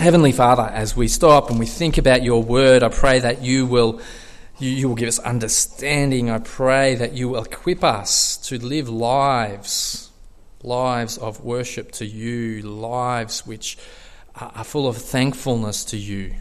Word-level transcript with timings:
Heavenly 0.00 0.32
Father, 0.32 0.62
as 0.62 0.96
we 0.96 1.08
stop 1.08 1.50
and 1.50 1.58
we 1.58 1.66
think 1.66 1.98
about 1.98 2.22
your 2.22 2.42
word, 2.42 2.82
I 2.82 2.88
pray 2.88 3.18
that 3.18 3.42
you 3.42 3.66
will, 3.66 4.00
you, 4.58 4.88
will 4.88 4.94
give 4.94 5.08
us 5.08 5.18
understanding. 5.18 6.30
I 6.30 6.38
pray 6.38 6.94
that 6.94 7.12
you 7.12 7.28
will 7.28 7.44
equip 7.44 7.84
us 7.84 8.38
to 8.48 8.58
live 8.58 8.88
lives, 8.88 10.10
lives 10.62 11.18
of 11.18 11.44
worship 11.44 11.92
to 11.92 12.06
you, 12.06 12.62
lives 12.62 13.46
which 13.46 13.76
are 14.34 14.64
full 14.64 14.88
of 14.88 14.96
thankfulness 14.96 15.84
to 15.84 15.98
you, 15.98 16.36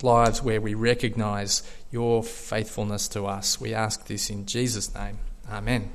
lives 0.00 0.40
where 0.40 0.60
we 0.60 0.74
recognize 0.74 1.64
your 1.90 2.22
faithfulness 2.22 3.08
to 3.08 3.26
us. 3.26 3.60
We 3.60 3.74
ask 3.74 4.06
this 4.06 4.30
in 4.30 4.46
Jesus' 4.46 4.94
name. 4.94 5.18
Amen. 5.50 5.90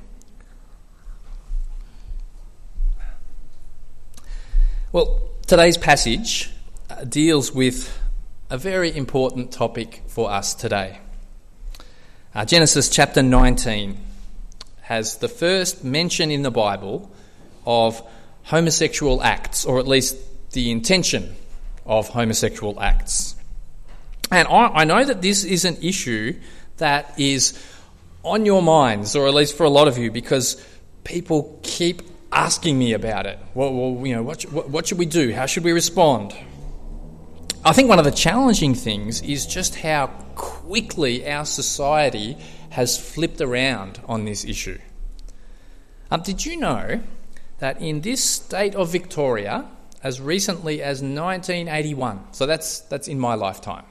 Well, 4.92 5.30
today's 5.46 5.78
passage 5.78 6.52
deals 7.04 7.52
with 7.52 7.96
a 8.50 8.58
very 8.58 8.96
important 8.96 9.52
topic 9.52 10.02
for 10.06 10.30
us 10.30 10.54
today. 10.54 10.98
Uh, 12.34 12.44
Genesis 12.44 12.88
chapter 12.88 13.22
19 13.22 13.98
has 14.82 15.16
the 15.18 15.28
first 15.28 15.84
mention 15.84 16.30
in 16.30 16.42
the 16.42 16.50
Bible 16.50 17.10
of 17.66 18.02
homosexual 18.44 19.22
acts, 19.22 19.64
or 19.64 19.78
at 19.78 19.86
least 19.86 20.16
the 20.52 20.70
intention 20.70 21.36
of 21.84 22.08
homosexual 22.08 22.80
acts. 22.80 23.34
And 24.30 24.48
I, 24.48 24.68
I 24.68 24.84
know 24.84 25.04
that 25.04 25.20
this 25.22 25.44
is 25.44 25.64
an 25.64 25.76
issue 25.82 26.38
that 26.78 27.18
is 27.18 27.62
on 28.22 28.46
your 28.46 28.62
minds, 28.62 29.14
or 29.14 29.26
at 29.26 29.34
least 29.34 29.56
for 29.56 29.64
a 29.64 29.70
lot 29.70 29.88
of 29.88 29.98
you, 29.98 30.10
because 30.10 30.62
people 31.04 31.58
keep 31.62 32.02
asking 32.32 32.78
me 32.78 32.92
about 32.92 33.26
it. 33.26 33.38
Well, 33.54 33.72
well 33.72 34.06
you 34.06 34.14
know, 34.14 34.22
what, 34.22 34.42
what, 34.44 34.70
what 34.70 34.86
should 34.86 34.98
we 34.98 35.06
do? 35.06 35.32
How 35.32 35.46
should 35.46 35.64
we 35.64 35.72
respond? 35.72 36.34
I 37.64 37.72
think 37.72 37.88
one 37.88 37.98
of 37.98 38.04
the 38.04 38.12
challenging 38.12 38.74
things 38.74 39.20
is 39.20 39.44
just 39.44 39.74
how 39.76 40.06
quickly 40.36 41.28
our 41.28 41.44
society 41.44 42.36
has 42.70 42.98
flipped 42.98 43.40
around 43.40 44.00
on 44.06 44.24
this 44.24 44.44
issue. 44.44 44.78
Um, 46.10 46.22
did 46.22 46.46
you 46.46 46.56
know 46.56 47.02
that 47.58 47.82
in 47.82 48.02
this 48.02 48.22
state 48.22 48.76
of 48.76 48.90
Victoria, 48.90 49.66
as 50.04 50.20
recently 50.20 50.80
as 50.82 51.02
1981, 51.02 52.32
so 52.32 52.46
that's, 52.46 52.80
that's 52.80 53.08
in 53.08 53.18
my 53.18 53.34
lifetime, 53.34 53.84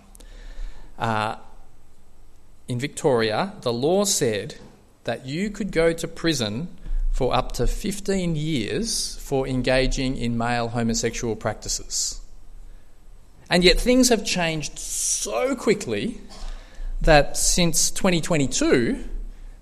uh, 0.98 1.36
in 2.70 2.80
Victoria, 2.80 3.54
the 3.62 3.74
law 3.74 4.06
said 4.06 4.56
that 5.04 5.26
you 5.26 5.50
could 5.50 5.72
go 5.72 5.92
to 5.92 6.08
prison 6.08 6.70
for 7.12 7.34
up 7.34 7.52
to 7.54 7.68
15 7.68 8.36
years 8.36 9.18
for 9.18 9.46
engaging 9.46 10.16
in 10.16 10.38
male 10.38 10.70
homosexual 10.70 11.36
practices. 11.36 12.22
And 13.50 13.64
yet 13.64 13.80
things 13.80 14.10
have 14.10 14.26
changed 14.26 14.78
so 14.78 15.56
quickly 15.56 16.20
that 17.02 17.38
since 17.38 17.92
2022, 17.92 19.04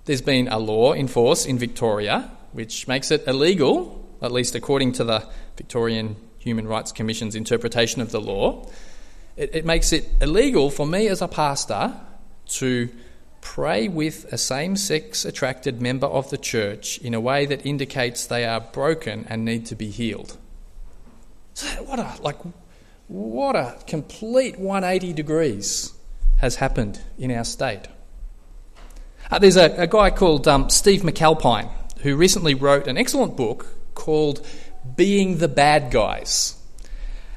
there's 0.06 0.22
been 0.22 0.48
a 0.48 0.58
law 0.58 0.92
in 0.92 1.08
force 1.08 1.46
in 1.46 1.58
Victoria 1.58 2.30
which 2.52 2.88
makes 2.88 3.10
it 3.10 3.26
illegal, 3.26 4.08
at 4.22 4.32
least 4.32 4.54
according 4.54 4.90
to 4.90 5.04
the 5.04 5.28
Victorian 5.56 6.16
Human 6.38 6.66
Rights 6.66 6.90
Commission's 6.90 7.34
interpretation 7.34 8.00
of 8.00 8.12
the 8.12 8.20
law. 8.20 8.66
It, 9.36 9.54
it 9.54 9.64
makes 9.66 9.92
it 9.92 10.08
illegal 10.22 10.70
for 10.70 10.86
me 10.86 11.08
as 11.08 11.20
a 11.20 11.28
pastor 11.28 11.92
to 12.46 12.88
pray 13.42 13.88
with 13.88 14.24
a 14.32 14.38
same 14.38 14.74
sex 14.76 15.24
attracted 15.24 15.82
member 15.82 16.06
of 16.06 16.30
the 16.30 16.38
church 16.38 16.98
in 16.98 17.14
a 17.14 17.20
way 17.20 17.46
that 17.46 17.66
indicates 17.66 18.26
they 18.26 18.44
are 18.44 18.60
broken 18.60 19.26
and 19.28 19.44
need 19.44 19.66
to 19.66 19.74
be 19.74 19.90
healed. 19.90 20.36
So 21.54 21.66
what 21.84 21.98
a 21.98 22.14
like 22.22 22.38
what 23.08 23.54
a 23.54 23.76
complete 23.86 24.58
180 24.58 25.12
degrees 25.12 25.92
has 26.38 26.56
happened 26.56 27.00
in 27.18 27.30
our 27.30 27.44
state. 27.44 27.82
Uh, 29.30 29.38
there's 29.38 29.56
a, 29.56 29.72
a, 29.76 29.86
guy 29.86 30.10
called 30.10 30.46
um, 30.46 30.70
Steve 30.70 31.02
McAlpine 31.02 31.68
who 32.00 32.16
recently 32.16 32.54
wrote 32.54 32.86
an 32.86 32.96
excellent 32.96 33.36
book 33.36 33.66
called 33.94 34.46
Being 34.96 35.38
the 35.38 35.48
Bad 35.48 35.90
Guys. 35.90 36.56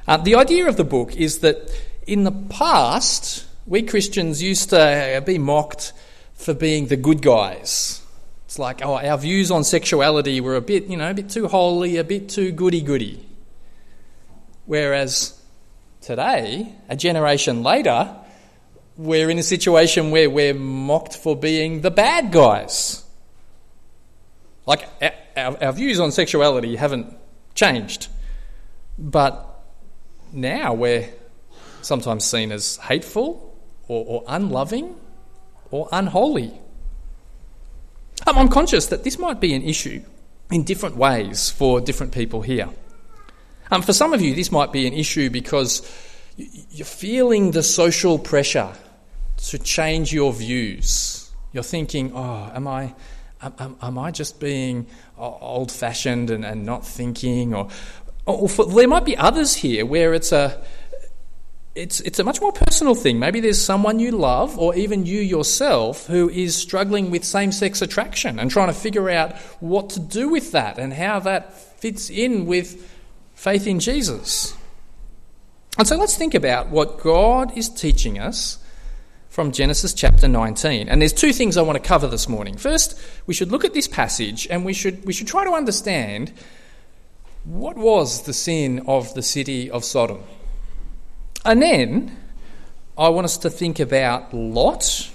Uh, 0.06 0.16
the 0.16 0.34
idea 0.36 0.68
of 0.68 0.76
the 0.76 0.84
book 0.84 1.16
is 1.16 1.38
that 1.38 1.70
in 2.06 2.24
the 2.24 2.32
past, 2.32 3.46
we 3.66 3.82
Christians 3.82 4.42
used 4.42 4.70
to 4.70 5.22
be 5.24 5.38
mocked 5.38 5.92
for 6.34 6.54
being 6.54 6.86
the 6.86 6.96
good 6.96 7.22
guys. 7.22 8.02
It's 8.46 8.58
like, 8.58 8.84
oh, 8.84 8.96
our 8.96 9.18
views 9.18 9.50
on 9.50 9.62
sexuality 9.62 10.40
were 10.40 10.56
a 10.56 10.60
bit, 10.60 10.86
you 10.86 10.96
know, 10.96 11.10
a 11.10 11.14
bit 11.14 11.30
too 11.30 11.46
holy, 11.46 11.96
a 11.96 12.04
bit 12.04 12.28
too 12.28 12.50
goody 12.50 12.80
goody. 12.80 13.24
Whereas 14.66 15.39
Today, 16.00 16.74
a 16.88 16.96
generation 16.96 17.62
later, 17.62 18.16
we're 18.96 19.28
in 19.28 19.38
a 19.38 19.42
situation 19.42 20.10
where 20.10 20.30
we're 20.30 20.54
mocked 20.54 21.16
for 21.16 21.36
being 21.36 21.82
the 21.82 21.90
bad 21.90 22.32
guys. 22.32 23.04
Like, 24.64 24.88
our, 25.36 25.62
our 25.62 25.72
views 25.72 26.00
on 26.00 26.10
sexuality 26.10 26.76
haven't 26.76 27.14
changed, 27.54 28.08
but 28.98 29.46
now 30.32 30.72
we're 30.72 31.06
sometimes 31.82 32.24
seen 32.24 32.50
as 32.50 32.76
hateful 32.78 33.54
or, 33.86 34.04
or 34.06 34.24
unloving 34.26 34.96
or 35.70 35.88
unholy. 35.92 36.58
I'm 38.26 38.48
conscious 38.48 38.86
that 38.86 39.04
this 39.04 39.18
might 39.18 39.40
be 39.40 39.54
an 39.54 39.62
issue 39.62 40.02
in 40.50 40.64
different 40.64 40.96
ways 40.96 41.50
for 41.50 41.80
different 41.80 42.12
people 42.12 42.42
here. 42.42 42.68
Um, 43.70 43.82
for 43.82 43.92
some 43.92 44.12
of 44.12 44.20
you, 44.20 44.34
this 44.34 44.50
might 44.50 44.72
be 44.72 44.86
an 44.86 44.92
issue 44.92 45.30
because 45.30 45.82
you're 46.36 46.84
feeling 46.84 47.52
the 47.52 47.62
social 47.62 48.18
pressure 48.18 48.72
to 49.36 49.58
change 49.58 50.12
your 50.12 50.32
views. 50.32 51.30
You're 51.52 51.62
thinking, 51.62 52.12
oh, 52.14 52.50
am 52.54 52.66
I, 52.66 52.94
am, 53.42 53.76
am 53.80 53.98
I 53.98 54.10
just 54.10 54.40
being 54.40 54.86
old 55.16 55.70
fashioned 55.70 56.30
and, 56.30 56.44
and 56.44 56.64
not 56.64 56.84
thinking? 56.84 57.54
Or, 57.54 57.68
or 58.26 58.48
for, 58.48 58.66
there 58.66 58.88
might 58.88 59.04
be 59.04 59.16
others 59.16 59.54
here 59.54 59.86
where 59.86 60.14
it's 60.14 60.32
a, 60.32 60.64
it's, 61.76 62.00
it's 62.00 62.18
a 62.18 62.24
much 62.24 62.40
more 62.40 62.52
personal 62.52 62.96
thing. 62.96 63.20
Maybe 63.20 63.38
there's 63.38 63.62
someone 63.62 64.00
you 64.00 64.10
love, 64.10 64.58
or 64.58 64.74
even 64.74 65.06
you 65.06 65.20
yourself, 65.20 66.06
who 66.08 66.28
is 66.28 66.56
struggling 66.56 67.12
with 67.12 67.24
same 67.24 67.52
sex 67.52 67.82
attraction 67.82 68.40
and 68.40 68.50
trying 68.50 68.68
to 68.68 68.74
figure 68.74 69.08
out 69.08 69.36
what 69.60 69.90
to 69.90 70.00
do 70.00 70.28
with 70.28 70.50
that 70.52 70.78
and 70.78 70.92
how 70.92 71.20
that 71.20 71.54
fits 71.80 72.10
in 72.10 72.46
with 72.46 72.84
faith 73.40 73.66
in 73.66 73.80
Jesus. 73.80 74.54
And 75.78 75.88
so 75.88 75.96
let's 75.96 76.14
think 76.14 76.34
about 76.34 76.68
what 76.68 77.00
God 77.00 77.56
is 77.56 77.70
teaching 77.70 78.18
us 78.18 78.58
from 79.30 79.50
Genesis 79.50 79.94
chapter 79.94 80.28
19. 80.28 80.90
And 80.90 81.00
there's 81.00 81.14
two 81.14 81.32
things 81.32 81.56
I 81.56 81.62
want 81.62 81.82
to 81.82 81.88
cover 81.88 82.06
this 82.06 82.28
morning. 82.28 82.58
First, 82.58 83.00
we 83.26 83.32
should 83.32 83.50
look 83.50 83.64
at 83.64 83.72
this 83.72 83.88
passage 83.88 84.46
and 84.50 84.62
we 84.62 84.74
should, 84.74 85.06
we 85.06 85.14
should 85.14 85.26
try 85.26 85.44
to 85.44 85.52
understand 85.52 86.34
what 87.44 87.78
was 87.78 88.24
the 88.24 88.34
sin 88.34 88.84
of 88.86 89.14
the 89.14 89.22
city 89.22 89.70
of 89.70 89.86
Sodom. 89.86 90.22
And 91.42 91.62
then 91.62 92.18
I 92.98 93.08
want 93.08 93.24
us 93.24 93.38
to 93.38 93.48
think 93.48 93.80
about 93.80 94.34
Lot 94.34 95.10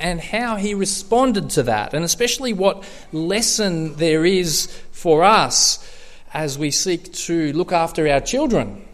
and 0.00 0.20
how 0.20 0.56
he 0.56 0.74
responded 0.74 1.50
to 1.50 1.62
that, 1.64 1.94
and 1.94 2.04
especially 2.04 2.52
what 2.52 2.82
lesson 3.12 3.94
there 3.94 4.24
is 4.24 4.66
for 4.90 5.22
us 5.22 5.86
as 6.32 6.58
we 6.58 6.70
seek 6.70 7.12
to 7.12 7.52
look 7.52 7.72
after 7.72 8.08
our 8.08 8.20
children 8.20 8.86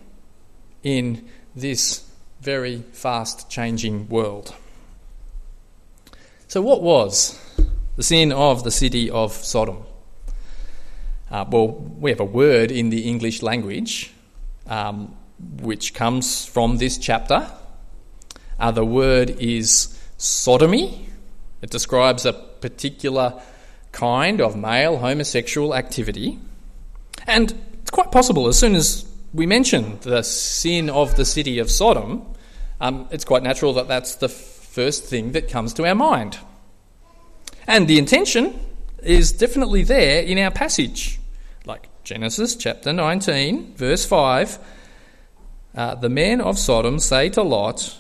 in 0.82 1.28
this 1.54 2.04
very 2.41 2.82
fast 2.92 3.50
changing 3.50 4.08
world. 4.08 4.54
So, 6.48 6.62
what 6.62 6.82
was 6.82 7.38
the 7.97 8.02
sin 8.02 8.32
of 8.32 8.62
the 8.62 8.70
city 8.70 9.10
of 9.10 9.32
Sodom? 9.32 9.84
Uh, 11.30 11.44
well, 11.50 11.69
we 11.69 12.10
have 12.10 12.20
a 12.20 12.24
word 12.24 12.70
in 12.70 12.91
the 12.91 13.08
English 13.08 13.42
language 13.42 14.12
um, 14.68 15.16
which 15.60 15.92
comes 15.92 16.47
from 16.47 16.78
this 16.78 16.98
chapter. 16.98 17.50
Uh, 18.59 18.71
the 18.71 18.84
word 18.84 19.30
is 19.41 19.98
sodomy. 20.16 21.09
It 21.62 21.71
describes 21.71 22.24
a 22.24 22.33
particular 22.33 23.42
kind 23.92 24.41
of 24.41 24.56
male 24.56 24.98
homosexual 24.98 25.74
activity. 25.74 26.38
And 27.26 27.52
it's 27.80 27.90
quite 27.90 28.12
possible, 28.12 28.48
as 28.48 28.58
soon 28.58 28.74
as 28.74 29.04
we 29.34 29.46
mention 29.46 29.98
the 30.00 30.22
sin 30.22 30.88
of 30.88 31.16
the 31.16 31.24
city 31.24 31.58
of 31.58 31.70
Sodom, 31.70 32.26
um, 32.80 33.08
it's 33.10 33.24
quite 33.24 33.42
natural 33.42 33.74
that 33.74 33.88
that's 33.88 34.16
the 34.16 34.28
first 34.28 35.04
thing 35.04 35.32
that 35.32 35.48
comes 35.48 35.74
to 35.74 35.86
our 35.86 35.94
mind. 35.94 36.38
And 37.66 37.88
the 37.88 37.98
intention 37.98 38.58
is 39.02 39.32
definitely 39.32 39.82
there 39.82 40.22
in 40.22 40.38
our 40.38 40.50
passage. 40.50 41.18
Like 41.64 41.88
Genesis 42.04 42.54
chapter 42.54 42.92
19, 42.92 43.74
verse 43.74 44.04
5 44.04 44.58
uh, 45.74 45.94
The 45.96 46.08
men 46.08 46.40
of 46.40 46.58
Sodom 46.58 46.98
say 46.98 47.28
to 47.30 47.42
Lot, 47.42 47.98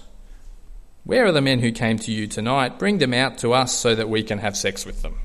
Where 1.04 1.26
are 1.26 1.32
the 1.32 1.40
men 1.40 1.60
who 1.60 1.72
came 1.72 1.98
to 2.00 2.12
you 2.12 2.26
tonight? 2.26 2.78
Bring 2.78 2.98
them 2.98 3.14
out 3.14 3.38
to 3.38 3.52
us 3.52 3.72
so 3.72 3.94
that 3.94 4.08
we 4.08 4.22
can 4.22 4.38
have 4.38 4.56
sex 4.56 4.86
with 4.86 5.02
them. 5.02 5.18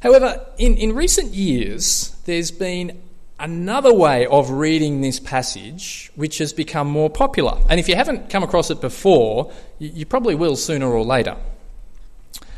However, 0.00 0.46
in, 0.56 0.76
in 0.76 0.94
recent 0.94 1.34
years, 1.34 2.16
there's 2.24 2.50
been 2.50 3.00
another 3.38 3.92
way 3.92 4.26
of 4.26 4.50
reading 4.50 5.00
this 5.00 5.20
passage, 5.20 6.10
which 6.14 6.38
has 6.38 6.52
become 6.52 6.88
more 6.88 7.10
popular. 7.10 7.58
And 7.68 7.78
if 7.78 7.88
you 7.88 7.96
haven't 7.96 8.30
come 8.30 8.42
across 8.42 8.70
it 8.70 8.80
before, 8.80 9.52
you, 9.78 10.06
probably 10.06 10.34
will 10.34 10.56
sooner 10.56 10.86
or 10.86 11.04
later. 11.04 11.36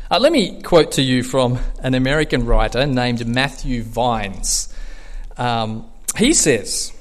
Uh, 0.09 0.19
let 0.19 0.31
me 0.31 0.61
quote 0.61 0.91
to 0.93 1.01
you 1.01 1.23
from 1.23 1.59
an 1.79 1.95
American 1.95 2.45
writer 2.45 2.85
named 2.85 3.25
Matthew 3.27 3.83
Vines. 3.83 4.73
Um, 5.37 5.89
he 6.17 6.33
says, 6.33 6.93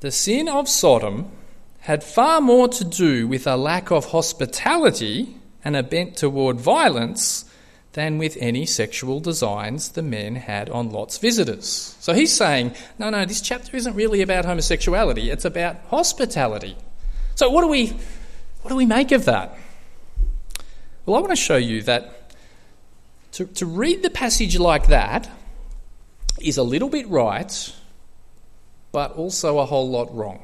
The 0.00 0.10
sin 0.10 0.48
of 0.48 0.68
Sodom 0.68 1.30
had 1.80 2.04
far 2.04 2.40
more 2.40 2.68
to 2.68 2.84
do 2.84 3.26
with 3.26 3.46
a 3.46 3.56
lack 3.56 3.90
of 3.90 4.12
hospitality 4.12 5.36
and 5.64 5.76
a 5.76 5.82
bent 5.82 6.16
toward 6.16 6.60
violence 6.60 7.44
than 7.92 8.18
with 8.18 8.36
any 8.40 8.66
sexual 8.66 9.20
designs 9.20 9.90
the 9.90 10.02
men 10.02 10.36
had 10.36 10.70
on 10.70 10.90
Lot's 10.90 11.18
visitors. 11.18 11.96
So 12.00 12.12
he's 12.12 12.32
saying, 12.32 12.74
no, 12.98 13.10
no, 13.10 13.24
this 13.24 13.40
chapter 13.40 13.76
isn't 13.76 13.94
really 13.94 14.22
about 14.22 14.44
homosexuality, 14.44 15.30
it's 15.30 15.44
about 15.44 15.76
hospitality. 15.88 16.76
So 17.34 17.50
what 17.50 17.62
do 17.62 17.68
we 17.68 17.96
what 18.62 18.68
do 18.68 18.76
we 18.76 18.86
make 18.86 19.10
of 19.12 19.24
that? 19.24 19.56
Well, 21.06 21.16
I 21.16 21.20
want 21.20 21.30
to 21.30 21.36
show 21.36 21.56
you 21.56 21.82
that 21.82 22.34
to, 23.32 23.46
to 23.46 23.66
read 23.66 24.02
the 24.02 24.10
passage 24.10 24.58
like 24.58 24.88
that 24.88 25.30
is 26.40 26.58
a 26.58 26.62
little 26.62 26.88
bit 26.88 27.08
right, 27.08 27.74
but 28.92 29.12
also 29.12 29.58
a 29.58 29.66
whole 29.66 29.88
lot 29.88 30.14
wrong. 30.14 30.40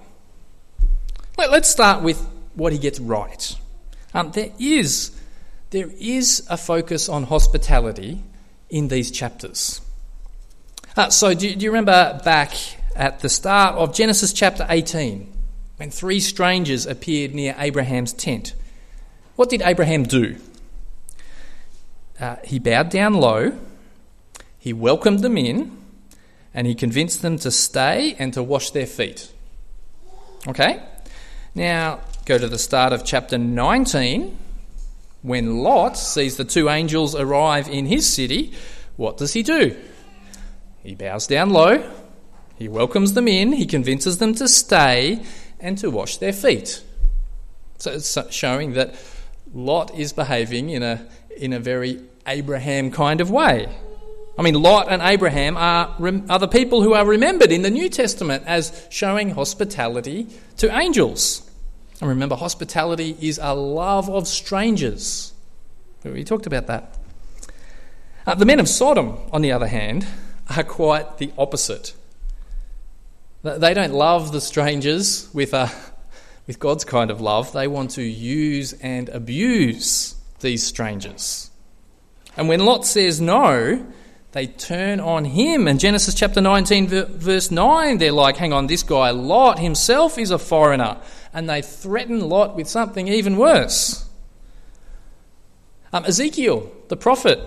Let, 1.36 1.50
us 1.50 1.68
start 1.68 2.02
with 2.02 2.18
what 2.54 2.72
he 2.72 2.78
gets 2.78 2.98
right. 2.98 3.54
Um, 4.14 4.30
there 4.30 4.50
is 4.58 5.10
there 5.70 5.90
is 5.98 6.46
a 6.48 6.56
focus 6.56 7.08
on 7.08 7.24
hospitality 7.24 8.22
in 8.70 8.88
these 8.88 9.10
chapters. 9.10 9.80
Uh, 10.96 11.10
so, 11.10 11.34
do, 11.34 11.54
do 11.54 11.64
you 11.64 11.70
remember 11.70 12.20
back 12.24 12.54
at 12.94 13.20
the 13.20 13.28
start 13.28 13.74
of 13.74 13.94
Genesis 13.94 14.32
chapter 14.32 14.66
18 14.68 15.32
when 15.76 15.90
three 15.90 16.20
strangers 16.20 16.86
appeared 16.86 17.34
near 17.34 17.54
Abraham's 17.58 18.12
tent? 18.12 18.54
What 19.34 19.50
did 19.50 19.60
Abraham 19.62 20.04
do? 20.04 20.36
Uh, 22.18 22.36
he 22.44 22.58
bowed 22.58 22.88
down 22.88 23.14
low, 23.14 23.58
he 24.58 24.72
welcomed 24.72 25.20
them 25.20 25.36
in, 25.36 25.76
and 26.54 26.66
he 26.66 26.74
convinced 26.74 27.20
them 27.20 27.38
to 27.38 27.50
stay 27.50 28.16
and 28.18 28.32
to 28.32 28.42
wash 28.42 28.70
their 28.70 28.86
feet. 28.86 29.30
Okay? 30.48 30.82
Now, 31.54 32.00
go 32.24 32.38
to 32.38 32.48
the 32.48 32.58
start 32.58 32.94
of 32.94 33.04
chapter 33.04 33.36
19 33.36 34.38
when 35.22 35.58
Lot 35.58 35.96
sees 35.96 36.36
the 36.36 36.44
two 36.44 36.68
angels 36.68 37.14
arrive 37.14 37.68
in 37.68 37.86
his 37.86 38.12
city, 38.12 38.52
what 38.96 39.16
does 39.16 39.32
he 39.32 39.42
do? 39.42 39.76
He 40.82 40.94
bows 40.94 41.26
down 41.26 41.50
low, 41.50 41.90
he 42.56 42.68
welcomes 42.68 43.12
them 43.14 43.28
in, 43.28 43.52
he 43.52 43.66
convinces 43.66 44.18
them 44.18 44.34
to 44.34 44.48
stay 44.48 45.22
and 45.60 45.76
to 45.78 45.90
wash 45.90 46.18
their 46.18 46.32
feet. 46.32 46.82
So 47.78 47.92
it's 47.92 48.18
showing 48.30 48.72
that 48.74 48.94
Lot 49.52 49.94
is 49.94 50.12
behaving 50.12 50.70
in 50.70 50.82
a, 50.82 51.06
in 51.36 51.52
a 51.52 51.60
very 51.60 52.00
Abraham 52.26 52.90
kind 52.90 53.20
of 53.20 53.30
way. 53.30 53.68
I 54.38 54.42
mean, 54.42 54.54
Lot 54.54 54.88
and 54.90 55.00
Abraham 55.00 55.56
are, 55.56 55.96
are 56.28 56.38
the 56.38 56.48
people 56.48 56.82
who 56.82 56.92
are 56.92 57.06
remembered 57.06 57.50
in 57.50 57.62
the 57.62 57.70
New 57.70 57.88
Testament 57.88 58.44
as 58.46 58.86
showing 58.90 59.30
hospitality 59.30 60.26
to 60.58 60.76
angels. 60.76 61.45
And 62.00 62.08
remember, 62.10 62.36
hospitality 62.36 63.16
is 63.20 63.38
a 63.42 63.54
love 63.54 64.10
of 64.10 64.28
strangers. 64.28 65.32
We 66.04 66.24
talked 66.24 66.46
about 66.46 66.66
that. 66.66 66.98
Uh, 68.26 68.34
the 68.34 68.44
men 68.44 68.60
of 68.60 68.68
Sodom, 68.68 69.18
on 69.32 69.42
the 69.42 69.52
other 69.52 69.66
hand, 69.66 70.06
are 70.56 70.62
quite 70.62 71.18
the 71.18 71.32
opposite. 71.38 71.94
They 73.42 73.74
don't 73.74 73.92
love 73.92 74.32
the 74.32 74.40
strangers 74.40 75.28
with, 75.32 75.54
a, 75.54 75.70
with 76.46 76.58
God's 76.58 76.84
kind 76.84 77.10
of 77.10 77.20
love. 77.20 77.52
They 77.52 77.68
want 77.68 77.92
to 77.92 78.02
use 78.02 78.72
and 78.74 79.08
abuse 79.08 80.16
these 80.40 80.64
strangers. 80.66 81.50
And 82.36 82.48
when 82.48 82.64
Lot 82.64 82.84
says 82.84 83.20
no, 83.20 83.86
they 84.36 84.46
turn 84.46 85.00
on 85.00 85.24
him. 85.24 85.66
And 85.66 85.80
Genesis 85.80 86.14
chapter 86.14 86.42
19, 86.42 86.88
verse 86.88 87.50
9, 87.50 87.96
they're 87.96 88.12
like, 88.12 88.36
hang 88.36 88.52
on, 88.52 88.66
this 88.66 88.82
guy 88.82 89.10
Lot 89.10 89.58
himself 89.58 90.18
is 90.18 90.30
a 90.30 90.38
foreigner 90.38 90.98
and 91.32 91.48
they 91.48 91.62
threaten 91.62 92.28
Lot 92.28 92.54
with 92.54 92.68
something 92.68 93.08
even 93.08 93.38
worse. 93.38 94.06
Um, 95.90 96.04
Ezekiel, 96.04 96.70
the 96.88 96.98
prophet, 96.98 97.40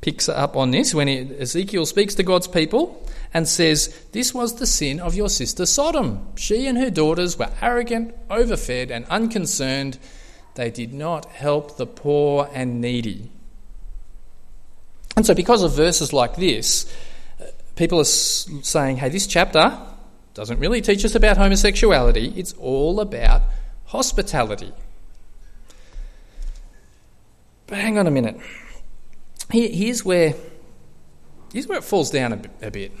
picks 0.00 0.30
up 0.30 0.56
on 0.56 0.70
this 0.70 0.94
when 0.94 1.08
he, 1.08 1.18
Ezekiel 1.38 1.84
speaks 1.84 2.14
to 2.14 2.22
God's 2.22 2.48
people 2.48 3.06
and 3.34 3.46
says, 3.46 3.94
This 4.12 4.32
was 4.32 4.54
the 4.54 4.66
sin 4.66 4.98
of 4.98 5.14
your 5.14 5.28
sister 5.28 5.66
Sodom. 5.66 6.26
She 6.36 6.66
and 6.66 6.78
her 6.78 6.90
daughters 6.90 7.38
were 7.38 7.50
arrogant, 7.60 8.14
overfed, 8.30 8.90
and 8.90 9.04
unconcerned. 9.06 9.98
They 10.54 10.70
did 10.70 10.94
not 10.94 11.26
help 11.26 11.76
the 11.76 11.86
poor 11.86 12.48
and 12.54 12.80
needy. 12.80 13.30
And 15.20 15.26
so, 15.26 15.34
because 15.34 15.62
of 15.62 15.72
verses 15.72 16.14
like 16.14 16.36
this, 16.36 16.90
people 17.76 18.00
are 18.00 18.04
saying, 18.04 18.96
Hey, 18.96 19.10
this 19.10 19.26
chapter 19.26 19.78
doesn't 20.32 20.58
really 20.58 20.80
teach 20.80 21.04
us 21.04 21.14
about 21.14 21.36
homosexuality, 21.36 22.32
it's 22.38 22.54
all 22.54 23.00
about 23.00 23.42
hospitality. 23.84 24.72
But 27.66 27.76
hang 27.76 27.98
on 27.98 28.06
a 28.06 28.10
minute. 28.10 28.40
here's 29.50 30.06
where 30.06 30.32
here's 31.52 31.66
where 31.66 31.76
it 31.76 31.84
falls 31.84 32.10
down 32.10 32.32
a, 32.32 32.68
a 32.68 32.70
bit. 32.70 32.92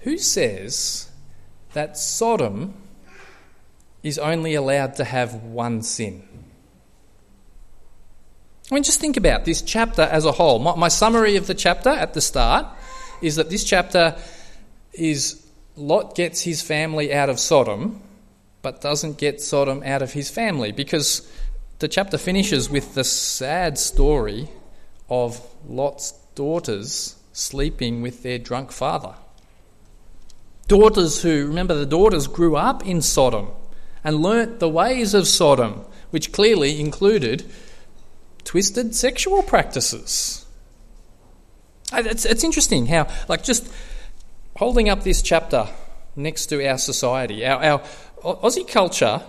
Who 0.00 0.18
says 0.18 1.12
that 1.74 1.96
Sodom 1.96 2.74
is 4.02 4.18
only 4.18 4.56
allowed 4.56 4.96
to 4.96 5.04
have 5.04 5.32
one 5.44 5.82
sin? 5.82 6.33
I 8.70 8.74
mean, 8.74 8.84
just 8.84 9.00
think 9.00 9.16
about 9.16 9.44
this 9.44 9.60
chapter 9.60 10.02
as 10.02 10.24
a 10.24 10.32
whole. 10.32 10.58
My, 10.58 10.74
my 10.74 10.88
summary 10.88 11.36
of 11.36 11.46
the 11.46 11.54
chapter 11.54 11.90
at 11.90 12.14
the 12.14 12.20
start 12.20 12.66
is 13.20 13.36
that 13.36 13.50
this 13.50 13.64
chapter 13.64 14.16
is 14.92 15.46
Lot 15.76 16.14
gets 16.14 16.40
his 16.40 16.62
family 16.62 17.12
out 17.12 17.28
of 17.28 17.38
Sodom, 17.38 18.00
but 18.62 18.80
doesn't 18.80 19.18
get 19.18 19.40
Sodom 19.40 19.82
out 19.84 20.00
of 20.00 20.12
his 20.12 20.30
family 20.30 20.72
because 20.72 21.30
the 21.80 21.88
chapter 21.88 22.16
finishes 22.16 22.70
with 22.70 22.94
the 22.94 23.04
sad 23.04 23.76
story 23.76 24.48
of 25.10 25.40
Lot's 25.68 26.12
daughters 26.34 27.16
sleeping 27.32 28.00
with 28.00 28.22
their 28.22 28.38
drunk 28.38 28.72
father. 28.72 29.14
Daughters 30.68 31.20
who, 31.22 31.46
remember, 31.48 31.74
the 31.74 31.84
daughters 31.84 32.26
grew 32.26 32.56
up 32.56 32.86
in 32.86 33.02
Sodom 33.02 33.48
and 34.02 34.22
learnt 34.22 34.60
the 34.60 34.68
ways 34.68 35.12
of 35.12 35.28
Sodom, 35.28 35.84
which 36.10 36.32
clearly 36.32 36.80
included 36.80 37.44
twisted 38.44 38.94
sexual 38.94 39.42
practices. 39.42 40.44
It's, 41.92 42.24
it's 42.24 42.44
interesting 42.44 42.86
how, 42.86 43.08
like, 43.28 43.44
just 43.44 43.70
holding 44.56 44.88
up 44.88 45.02
this 45.02 45.22
chapter 45.22 45.68
next 46.16 46.46
to 46.46 46.66
our 46.66 46.78
society, 46.78 47.44
our, 47.44 47.62
our 47.62 47.82
Aussie 48.36 48.66
culture 48.66 49.22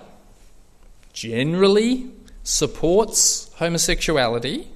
generally 1.14 2.12
supports 2.44 3.52
homosexuality, 3.56 4.68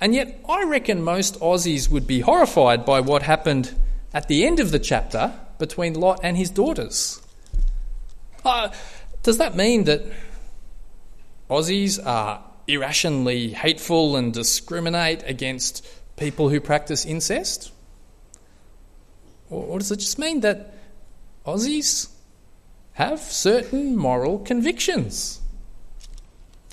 and 0.00 0.14
yet 0.14 0.40
I 0.48 0.64
reckon 0.64 1.02
most 1.02 1.40
Aussies 1.40 1.90
would 1.90 2.06
be 2.06 2.20
horrified 2.20 2.84
by 2.84 3.00
what 3.00 3.22
happened 3.22 3.74
at 4.12 4.28
the 4.28 4.46
end 4.46 4.60
of 4.60 4.70
the 4.70 4.78
chapter 4.78 5.32
between 5.58 5.94
Lot 5.94 6.20
and 6.22 6.36
his 6.36 6.50
daughters. 6.50 7.22
Uh, 8.44 8.70
does 9.22 9.38
that 9.38 9.56
mean 9.56 9.84
that 9.84 10.02
Aussies 11.48 12.04
are 12.04 12.42
irrationally 12.68 13.48
hateful 13.48 14.16
and 14.16 14.32
discriminate 14.32 15.22
against 15.26 15.86
people 16.16 16.48
who 16.48 16.60
practice 16.60 17.04
incest? 17.04 17.72
Or, 19.48 19.78
does 19.78 19.92
it 19.92 20.00
just 20.00 20.18
mean 20.18 20.40
that 20.40 20.74
Aussies 21.44 22.08
have 22.94 23.20
certain 23.20 23.96
moral 23.96 24.40
convictions? 24.40 25.40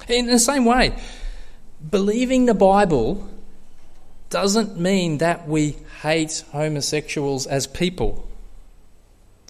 In 0.08 0.26
the 0.26 0.40
same 0.40 0.66
way, 0.66 0.96
believing 1.90 2.46
the 2.46 2.54
Bible 2.54 3.30
doesn't 4.30 4.80
mean 4.80 5.20
that 5.20 5.48
we 5.48 5.76
hate 6.02 6.44
homosexuals 6.52 7.46
as 7.46 7.68
people. 7.68 8.28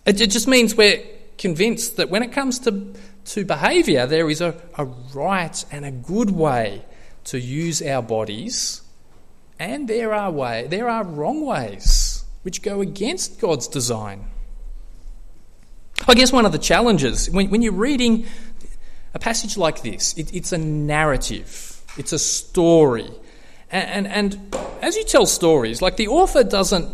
It, 0.06 0.14
just 0.14 0.48
means 0.48 0.76
we're 0.76 1.02
convinced 1.38 1.96
that 1.96 2.10
when 2.10 2.22
it 2.22 2.34
comes 2.34 2.60
to, 2.60 2.94
to 3.26 3.46
behaviour, 3.46 4.06
there 4.06 4.30
is 4.30 4.42
a, 4.42 4.56
a 4.78 4.86
right 4.86 5.66
and 5.72 5.86
a 5.86 5.92
good 5.92 6.32
way 6.32 6.86
to 7.26 7.40
use 7.40 7.82
our 7.82 8.02
bodies, 8.02 8.82
and 9.60 9.88
there 9.88 10.14
are 10.14 10.32
way, 10.32 10.68
there 10.68 10.90
are 10.90 11.04
wrong 11.04 11.46
ways 11.46 12.26
which 12.42 12.62
go 12.62 12.82
against 12.82 13.40
God's 13.40 13.68
design. 13.68 14.26
I 16.08 16.16
guess 16.16 16.34
one 16.34 16.46
of 16.46 16.52
the 16.52 16.60
challenges, 16.60 17.30
when, 17.30 17.50
when 17.50 17.62
you're 17.62 17.72
reading 17.72 18.26
a 19.14 19.20
passage 19.20 19.58
like 19.58 19.84
this, 19.84 20.14
it, 20.18 20.34
it's 20.34 20.52
a 20.52 20.58
narrative, 20.58 21.82
it's 21.98 22.12
a 22.12 22.20
story. 22.20 23.10
And, 23.72 24.08
and, 24.08 24.36
and 24.36 24.56
as 24.82 24.98
you 24.98 25.06
tell 25.06 25.26
stories, 25.26 25.82
like 25.82 25.96
the 25.96 26.10
author 26.10 26.44
doesn't 26.44 26.90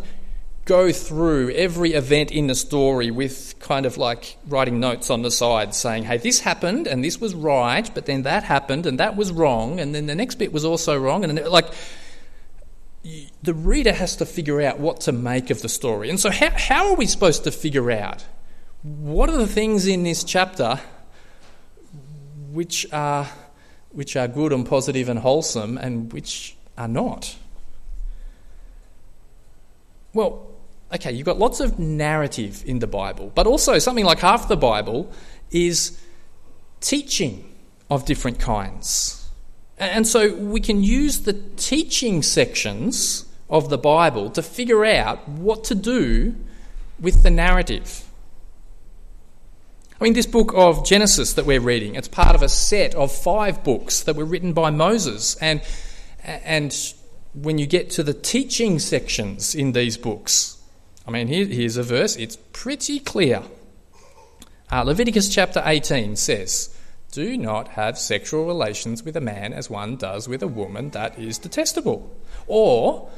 go 0.69 0.91
through 0.91 1.49
every 1.55 1.93
event 1.93 2.29
in 2.31 2.45
the 2.45 2.53
story 2.53 3.09
with 3.09 3.55
kind 3.57 3.87
of 3.87 3.97
like 3.97 4.37
writing 4.47 4.79
notes 4.79 5.09
on 5.09 5.23
the 5.23 5.31
side 5.31 5.73
saying, 5.73 6.03
hey, 6.03 6.17
this 6.17 6.41
happened 6.41 6.85
and 6.85 7.03
this 7.03 7.19
was 7.19 7.33
right, 7.33 7.89
but 7.95 8.05
then 8.05 8.21
that 8.21 8.43
happened 8.43 8.85
and 8.85 8.99
that 8.99 9.15
was 9.15 9.31
wrong, 9.31 9.79
and 9.79 9.95
then 9.95 10.05
the 10.05 10.13
next 10.13 10.35
bit 10.35 10.53
was 10.53 10.63
also 10.63 10.95
wrong. 10.95 11.23
And 11.23 11.43
like, 11.47 11.73
the 13.41 13.55
reader 13.55 13.91
has 13.91 14.17
to 14.17 14.27
figure 14.27 14.61
out 14.61 14.79
what 14.79 15.01
to 15.01 15.11
make 15.11 15.49
of 15.49 15.63
the 15.63 15.69
story. 15.69 16.07
And 16.07 16.19
so, 16.19 16.29
how, 16.29 16.51
how 16.51 16.89
are 16.89 16.95
we 16.95 17.07
supposed 17.07 17.45
to 17.45 17.51
figure 17.51 17.89
out 17.89 18.23
what 18.83 19.27
are 19.31 19.37
the 19.37 19.47
things 19.47 19.87
in 19.87 20.03
this 20.03 20.23
chapter 20.23 20.79
which 22.51 22.85
are, 22.93 23.27
which 23.89 24.15
are 24.15 24.27
good 24.27 24.53
and 24.53 24.67
positive 24.67 25.09
and 25.09 25.17
wholesome 25.17 25.79
and 25.79 26.13
which 26.13 26.55
are 26.77 26.87
not? 26.87 27.35
Well, 30.13 30.48
okay, 30.93 31.11
you've 31.11 31.25
got 31.25 31.37
lots 31.37 31.59
of 31.59 31.79
narrative 31.79 32.63
in 32.65 32.79
the 32.79 32.87
Bible, 32.87 33.31
but 33.35 33.47
also 33.47 33.77
something 33.79 34.05
like 34.05 34.19
half 34.19 34.47
the 34.47 34.57
Bible 34.57 35.11
is 35.51 35.99
teaching 36.81 37.53
of 37.89 38.05
different 38.05 38.39
kinds. 38.39 39.29
And 39.77 40.05
so 40.05 40.35
we 40.35 40.59
can 40.59 40.83
use 40.83 41.19
the 41.19 41.33
teaching 41.33 42.21
sections 42.21 43.25
of 43.49 43.69
the 43.69 43.77
Bible 43.77 44.29
to 44.31 44.41
figure 44.41 44.85
out 44.85 45.27
what 45.27 45.63
to 45.65 45.75
do 45.75 46.35
with 46.99 47.23
the 47.23 47.29
narrative. 47.29 48.05
I 49.99 50.03
mean, 50.03 50.13
this 50.13 50.25
book 50.25 50.53
of 50.53 50.85
Genesis 50.85 51.33
that 51.33 51.45
we're 51.45 51.59
reading, 51.59 51.95
it's 51.95 52.07
part 52.07 52.35
of 52.35 52.41
a 52.41 52.49
set 52.49 52.95
of 52.95 53.11
five 53.11 53.63
books 53.63 54.03
that 54.03 54.15
were 54.15 54.25
written 54.25 54.53
by 54.53 54.69
Moses. 54.69 55.35
And, 55.37 55.61
and 56.23 56.75
when 57.33 57.57
you 57.57 57.65
get 57.65 57.89
to 57.91 58.03
the 58.03 58.13
teaching 58.13 58.79
sections 58.79 59.55
in 59.55 59.73
these 59.73 59.97
books, 59.97 60.58
I 61.09 61.11
mean, 61.11 61.27
here, 61.27 61.47
here's 61.47 61.75
a 61.75 61.81
verse, 61.81 62.15
it's 62.17 62.35
pretty 62.53 62.99
clear. 62.99 63.41
Uh, 64.71 64.83
Leviticus 64.83 65.27
chapter 65.27 65.59
18 65.65 66.15
says, 66.15 66.69
Do 67.11 67.35
not 67.35 67.69
have 67.69 67.97
sexual 67.97 68.45
relations 68.45 69.01
with 69.01 69.17
a 69.17 69.21
man 69.21 69.51
as 69.51 69.71
one 69.71 69.95
does 69.95 70.27
with 70.27 70.43
a 70.43 70.47
woman, 70.47 70.91
that 70.91 71.17
is 71.17 71.39
detestable. 71.39 72.15
Or, 72.45 73.09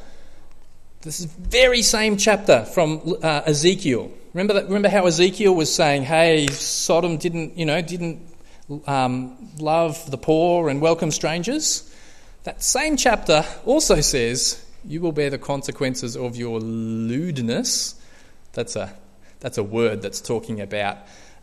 this 1.02 1.26
very 1.26 1.82
same 1.82 2.16
chapter 2.16 2.64
from 2.64 3.18
uh, 3.22 3.42
Ezekiel. 3.46 4.10
Remember 4.34 4.54
that? 4.54 4.68
Remember 4.68 4.88
how 4.88 5.06
Ezekiel 5.06 5.54
was 5.54 5.74
saying, 5.76 6.04
"Hey, 6.04 6.48
Sodom 6.48 7.18
didn't, 7.18 7.58
you 7.58 7.66
know, 7.66 7.82
didn't 7.82 8.22
um, 8.88 9.50
love 9.60 10.10
the 10.10 10.18
poor 10.18 10.70
and 10.70 10.80
welcome 10.80 11.12
strangers." 11.12 11.94
That 12.44 12.64
same 12.64 12.96
chapter 12.96 13.44
also 13.66 14.00
says, 14.00 14.64
You 14.84 15.02
will 15.02 15.12
bear 15.12 15.30
the 15.30 15.38
consequences 15.38 16.18
of 16.18 16.36
your 16.36 16.60
lewdness. 16.60 17.96
That's 18.54 18.76
a, 18.76 18.94
that's 19.40 19.58
a 19.58 19.64
word 19.64 20.02
that's 20.02 20.22
talking 20.22 20.60
about, 20.62 20.98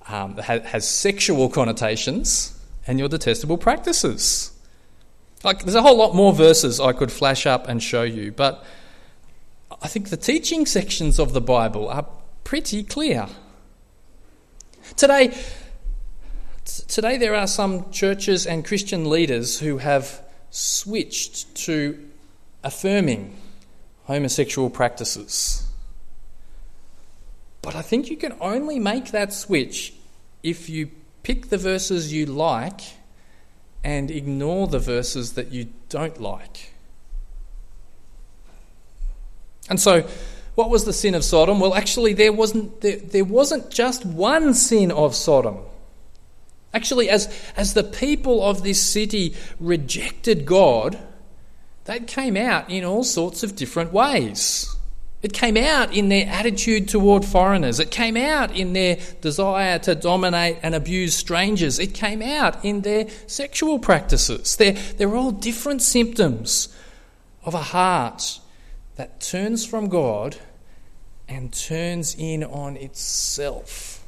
um, 0.08 0.34
that 0.34 0.64
has 0.66 0.88
sexual 0.88 1.48
connotations, 1.48 2.54
and 2.86 2.98
your 2.98 3.08
detestable 3.08 3.58
practices. 3.58 4.52
Like, 5.44 5.62
there's 5.62 5.74
a 5.74 5.82
whole 5.82 5.96
lot 5.96 6.14
more 6.14 6.32
verses 6.32 6.80
I 6.80 6.92
could 6.92 7.12
flash 7.12 7.46
up 7.46 7.68
and 7.68 7.82
show 7.82 8.02
you, 8.02 8.32
but 8.32 8.64
I 9.80 9.86
think 9.86 10.08
the 10.08 10.16
teaching 10.16 10.66
sections 10.66 11.20
of 11.20 11.32
the 11.32 11.40
Bible 11.40 11.88
are 11.88 12.06
pretty 12.44 12.82
clear. 12.82 13.28
Today, 14.96 15.36
today 16.64 17.18
there 17.18 17.34
are 17.34 17.46
some 17.46 17.90
churches 17.92 18.46
and 18.46 18.64
Christian 18.64 19.08
leaders 19.08 19.60
who 19.60 19.78
have 19.78 20.22
switched 20.50 21.54
to 21.54 22.07
affirming 22.62 23.36
homosexual 24.04 24.70
practices. 24.70 25.68
But 27.62 27.74
I 27.76 27.82
think 27.82 28.08
you 28.08 28.16
can 28.16 28.34
only 28.40 28.78
make 28.78 29.10
that 29.10 29.32
switch 29.32 29.92
if 30.42 30.68
you 30.68 30.90
pick 31.22 31.48
the 31.48 31.58
verses 31.58 32.12
you 32.12 32.26
like 32.26 32.80
and 33.84 34.10
ignore 34.10 34.66
the 34.66 34.78
verses 34.78 35.34
that 35.34 35.52
you 35.52 35.68
don't 35.88 36.20
like. 36.20 36.72
And 39.68 39.78
so, 39.78 40.08
what 40.54 40.70
was 40.70 40.84
the 40.84 40.92
sin 40.92 41.14
of 41.14 41.24
Sodom? 41.24 41.60
Well, 41.60 41.74
actually, 41.74 42.14
there 42.14 42.32
wasn't, 42.32 42.80
there, 42.80 42.96
there 42.96 43.24
wasn't 43.24 43.70
just 43.70 44.04
one 44.04 44.54
sin 44.54 44.90
of 44.90 45.14
Sodom. 45.14 45.58
Actually, 46.74 47.08
as, 47.08 47.32
as 47.56 47.74
the 47.74 47.84
people 47.84 48.42
of 48.42 48.62
this 48.62 48.80
city 48.80 49.34
rejected 49.60 50.44
God, 50.44 50.98
that 51.88 52.06
came 52.06 52.36
out 52.36 52.68
in 52.68 52.84
all 52.84 53.02
sorts 53.02 53.42
of 53.42 53.56
different 53.56 53.94
ways. 53.94 54.76
It 55.22 55.32
came 55.32 55.56
out 55.56 55.90
in 55.90 56.10
their 56.10 56.26
attitude 56.26 56.86
toward 56.86 57.24
foreigners. 57.24 57.80
It 57.80 57.90
came 57.90 58.14
out 58.14 58.54
in 58.54 58.74
their 58.74 58.98
desire 59.22 59.78
to 59.80 59.94
dominate 59.94 60.58
and 60.62 60.74
abuse 60.74 61.16
strangers. 61.16 61.78
It 61.78 61.94
came 61.94 62.20
out 62.20 62.62
in 62.62 62.82
their 62.82 63.08
sexual 63.26 63.78
practices. 63.78 64.56
They're, 64.56 64.74
they're 64.98 65.16
all 65.16 65.30
different 65.30 65.80
symptoms 65.80 66.68
of 67.42 67.54
a 67.54 67.62
heart 67.62 68.38
that 68.96 69.22
turns 69.22 69.64
from 69.64 69.88
God 69.88 70.36
and 71.26 71.54
turns 71.54 72.14
in 72.18 72.44
on 72.44 72.76
itself. 72.76 74.04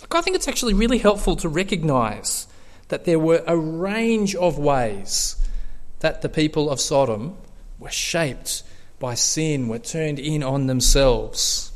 Look, 0.00 0.14
I 0.14 0.20
think 0.20 0.36
it's 0.36 0.46
actually 0.46 0.74
really 0.74 0.98
helpful 0.98 1.34
to 1.34 1.48
recognize 1.48 2.46
that 2.86 3.04
there 3.04 3.18
were 3.18 3.42
a 3.48 3.56
range 3.56 4.36
of 4.36 4.60
ways 4.60 5.34
that 6.00 6.22
the 6.22 6.28
people 6.28 6.70
of 6.70 6.80
Sodom 6.80 7.36
were 7.78 7.90
shaped 7.90 8.62
by 8.98 9.14
sin, 9.14 9.68
were 9.68 9.78
turned 9.78 10.18
in 10.18 10.42
on 10.42 10.66
themselves. 10.66 11.72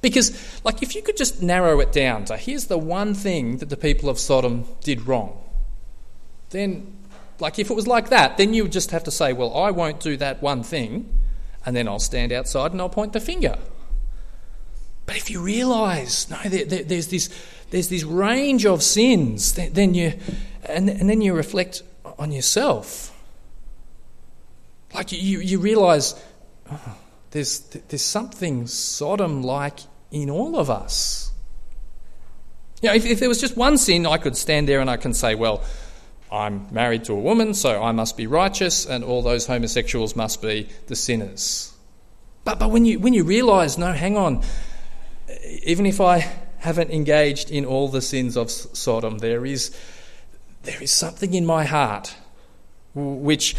Because, 0.00 0.60
like, 0.64 0.82
if 0.82 0.94
you 0.94 1.02
could 1.02 1.16
just 1.16 1.42
narrow 1.42 1.80
it 1.80 1.90
down 1.92 2.24
to 2.26 2.36
here's 2.36 2.66
the 2.66 2.78
one 2.78 3.14
thing 3.14 3.56
that 3.58 3.68
the 3.68 3.76
people 3.76 4.08
of 4.08 4.18
Sodom 4.18 4.64
did 4.82 5.06
wrong, 5.08 5.42
then, 6.50 6.96
like, 7.40 7.58
if 7.58 7.70
it 7.70 7.74
was 7.74 7.86
like 7.86 8.10
that, 8.10 8.36
then 8.36 8.54
you 8.54 8.62
would 8.62 8.72
just 8.72 8.92
have 8.92 9.04
to 9.04 9.10
say, 9.10 9.32
well, 9.32 9.56
I 9.56 9.70
won't 9.70 10.00
do 10.00 10.16
that 10.18 10.40
one 10.40 10.62
thing, 10.62 11.12
and 11.66 11.74
then 11.74 11.88
I'll 11.88 11.98
stand 11.98 12.32
outside 12.32 12.72
and 12.72 12.80
I'll 12.80 12.88
point 12.88 13.12
the 13.12 13.20
finger. 13.20 13.58
But 15.06 15.16
if 15.16 15.30
you 15.30 15.40
realise, 15.42 16.28
no, 16.30 16.38
there, 16.44 16.66
there, 16.66 16.84
there's 16.84 17.08
this 17.08 17.30
there's 17.70 17.88
this 17.88 18.04
range 18.04 18.66
of 18.66 18.82
sins, 18.82 19.54
then 19.54 19.94
you 19.94 20.12
and, 20.64 20.88
and 20.88 21.08
then 21.08 21.22
you 21.22 21.34
reflect 21.34 21.82
on 22.18 22.30
yourself. 22.30 23.17
Like 24.94 25.12
you, 25.12 25.40
you 25.40 25.58
realise 25.58 26.14
oh, 26.70 26.96
there's 27.30 27.60
there's 27.60 28.02
something 28.02 28.66
Sodom 28.66 29.42
like 29.42 29.80
in 30.10 30.30
all 30.30 30.58
of 30.58 30.70
us. 30.70 31.30
You 32.80 32.88
know, 32.88 32.94
if, 32.94 33.04
if 33.04 33.20
there 33.20 33.28
was 33.28 33.40
just 33.40 33.56
one 33.56 33.76
sin, 33.76 34.06
I 34.06 34.18
could 34.18 34.36
stand 34.36 34.68
there 34.68 34.80
and 34.80 34.88
I 34.88 34.96
can 34.96 35.12
say, 35.12 35.34
well, 35.34 35.64
I'm 36.30 36.66
married 36.70 37.04
to 37.04 37.12
a 37.12 37.20
woman, 37.20 37.54
so 37.54 37.82
I 37.82 37.92
must 37.92 38.16
be 38.16 38.26
righteous, 38.26 38.86
and 38.86 39.02
all 39.02 39.22
those 39.22 39.46
homosexuals 39.46 40.14
must 40.14 40.42
be 40.42 40.68
the 40.86 40.94
sinners. 40.94 41.72
But, 42.44 42.58
but 42.58 42.70
when 42.70 42.84
you, 42.84 43.00
when 43.00 43.14
you 43.14 43.24
realise, 43.24 43.78
no, 43.78 43.92
hang 43.92 44.16
on, 44.16 44.42
even 45.64 45.86
if 45.86 46.00
I 46.00 46.30
haven't 46.58 46.90
engaged 46.90 47.50
in 47.50 47.64
all 47.64 47.88
the 47.88 48.02
sins 48.02 48.36
of 48.36 48.50
Sodom, 48.50 49.18
there 49.18 49.44
is, 49.44 49.74
there 50.62 50.80
is 50.82 50.92
something 50.92 51.34
in 51.34 51.46
my 51.46 51.64
heart 51.64 52.14
which, 52.94 53.56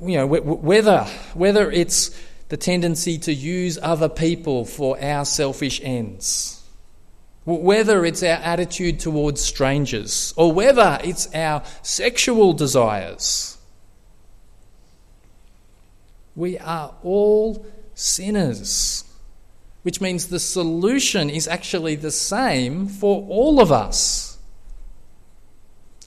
you 0.00 0.16
know, 0.16 0.26
whether, 0.26 1.04
whether 1.34 1.70
it's 1.70 2.10
the 2.48 2.56
tendency 2.56 3.18
to 3.18 3.32
use 3.32 3.78
other 3.80 4.08
people 4.08 4.64
for 4.64 5.02
our 5.02 5.24
selfish 5.24 5.80
ends, 5.82 6.62
whether 7.44 8.04
it's 8.04 8.22
our 8.22 8.38
attitude 8.42 9.00
towards 9.00 9.40
strangers, 9.40 10.34
or 10.36 10.52
whether 10.52 10.98
it's 11.02 11.32
our 11.34 11.62
sexual 11.82 12.52
desires, 12.52 13.58
we 16.36 16.58
are 16.58 16.94
all 17.02 17.66
sinners 17.94 19.04
which 19.88 20.02
means 20.02 20.28
the 20.28 20.38
solution 20.38 21.30
is 21.30 21.48
actually 21.48 21.94
the 21.94 22.10
same 22.10 22.86
for 22.86 23.24
all 23.28 23.58
of 23.58 23.72
us. 23.72 24.36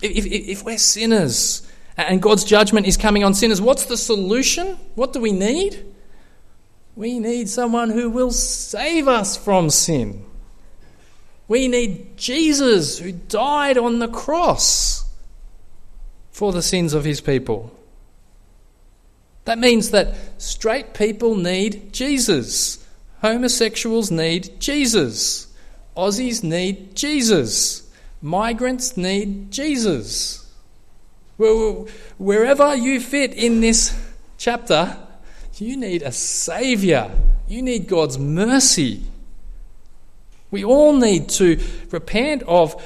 If, 0.03 0.11
if, 0.11 0.25
if, 0.25 0.63
we're 0.63 0.77
sinners 0.77 1.67
and 2.07 2.21
God's 2.21 2.43
judgment 2.43 2.87
is 2.87 2.97
coming 2.97 3.23
on 3.23 3.33
sinners, 3.33 3.61
what's 3.61 3.85
the 3.85 3.97
solution? 3.97 4.77
What 4.95 5.13
do 5.13 5.19
we 5.19 5.31
need? 5.31 5.85
We 6.95 7.19
need 7.19 7.49
someone 7.49 7.89
who 7.89 8.09
will 8.09 8.31
save 8.31 9.07
us 9.07 9.37
from 9.37 9.69
sin. 9.69 10.25
We 11.47 11.67
need 11.67 12.17
Jesus 12.17 12.99
who 12.99 13.11
died 13.11 13.77
on 13.77 13.99
the 13.99 14.07
cross 14.07 15.09
for 16.31 16.51
the 16.51 16.61
sins 16.61 16.93
of 16.93 17.03
his 17.03 17.21
people. 17.21 17.75
That 19.45 19.59
means 19.59 19.91
that 19.91 20.15
straight 20.37 20.93
people 20.93 21.35
need 21.35 21.91
Jesus. 21.93 22.85
Homosexuals 23.21 24.11
need 24.11 24.59
Jesus. 24.59 25.53
Aussies 25.97 26.43
need 26.43 26.95
Jesus. 26.95 27.89
Migrants 28.21 28.95
need 28.95 29.51
Jesus. 29.51 30.40
Wherever 32.17 32.75
you 32.75 32.99
fit 32.99 33.33
in 33.33 33.61
this 33.61 33.97
chapter, 34.37 34.97
You 35.61 35.77
need 35.77 36.01
a 36.01 36.11
Saviour. 36.11 37.11
You 37.47 37.61
need 37.61 37.87
God's 37.87 38.17
mercy. 38.17 39.03
We 40.49 40.65
all 40.65 40.93
need 40.93 41.29
to 41.29 41.59
repent 41.91 42.41
of 42.43 42.81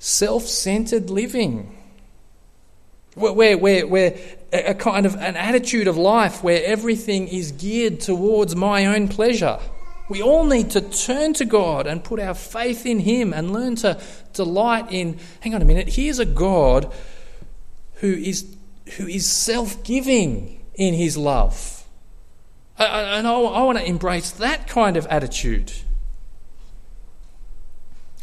self 0.00 0.42
centered 0.44 1.10
living. 1.10 1.78
Where, 3.14 3.56
where, 3.56 3.86
where 3.86 4.18
a 4.52 4.74
kind 4.74 5.06
of 5.06 5.14
an 5.16 5.36
attitude 5.36 5.86
of 5.86 5.96
life 5.96 6.42
where 6.42 6.64
everything 6.64 7.28
is 7.28 7.52
geared 7.52 8.00
towards 8.00 8.56
my 8.56 8.86
own 8.86 9.06
pleasure. 9.06 9.60
We 10.08 10.22
all 10.22 10.44
need 10.44 10.70
to 10.70 10.80
turn 10.80 11.34
to 11.34 11.44
God 11.44 11.86
and 11.86 12.02
put 12.02 12.18
our 12.18 12.34
faith 12.34 12.84
in 12.84 12.98
Him 12.98 13.32
and 13.32 13.52
learn 13.52 13.76
to 13.76 14.00
delight 14.32 14.86
in. 14.90 15.18
Hang 15.40 15.54
on 15.54 15.62
a 15.62 15.66
minute, 15.66 15.88
here's 15.88 16.18
a 16.18 16.26
God 16.26 16.92
who 18.02 18.12
is, 18.12 18.44
who 18.96 19.06
is 19.06 19.30
self 19.30 19.82
giving 19.84 20.60
in 20.74 20.92
His 20.92 21.16
love. 21.16 21.84
And 22.76 23.28
I, 23.28 23.38
want 23.38 23.78
to 23.78 23.84
embrace 23.86 24.32
that 24.32 24.66
kind 24.66 24.96
of 24.96 25.06
attitude. 25.06 25.72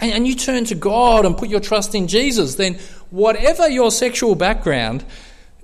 And, 0.01 0.11
and 0.11 0.27
you 0.27 0.35
turn 0.35 0.65
to 0.65 0.75
God 0.75 1.25
and 1.25 1.37
put 1.37 1.47
your 1.47 1.61
trust 1.61 1.95
in 1.95 2.07
Jesus, 2.09 2.55
then 2.55 2.77
whatever 3.09 3.69
your 3.69 3.89
sexual 3.89 4.35
background, 4.35 5.05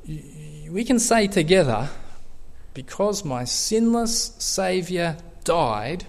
we 0.08 0.86
can 0.86 0.98
say 0.98 1.28
together, 1.28 1.90
because 2.74 3.26
my 3.26 3.44
sinless 3.44 4.34
Saviour 4.38 5.18
died, 5.44 6.06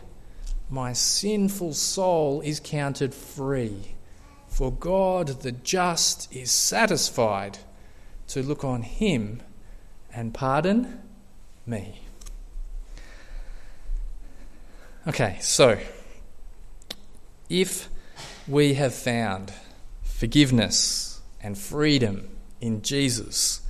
my 0.70 0.92
sinful 0.92 1.74
soul 1.74 2.40
is 2.42 2.60
counted 2.60 3.12
free. 3.12 3.96
For 4.46 4.70
God 4.70 5.42
the 5.42 5.50
just 5.50 6.32
is 6.32 6.52
satisfied 6.52 7.58
to 8.28 8.42
look 8.42 8.64
on 8.64 8.82
him 8.82 9.40
and 10.12 10.32
pardon 10.34 11.02
me. 11.66 12.00
Okay, 15.06 15.38
so 15.40 15.78
if 17.48 17.88
we 18.48 18.74
have 18.74 18.94
found 18.94 19.52
forgiveness 20.02 21.20
and 21.40 21.56
freedom 21.56 22.28
in 22.60 22.82
Jesus, 22.82 23.60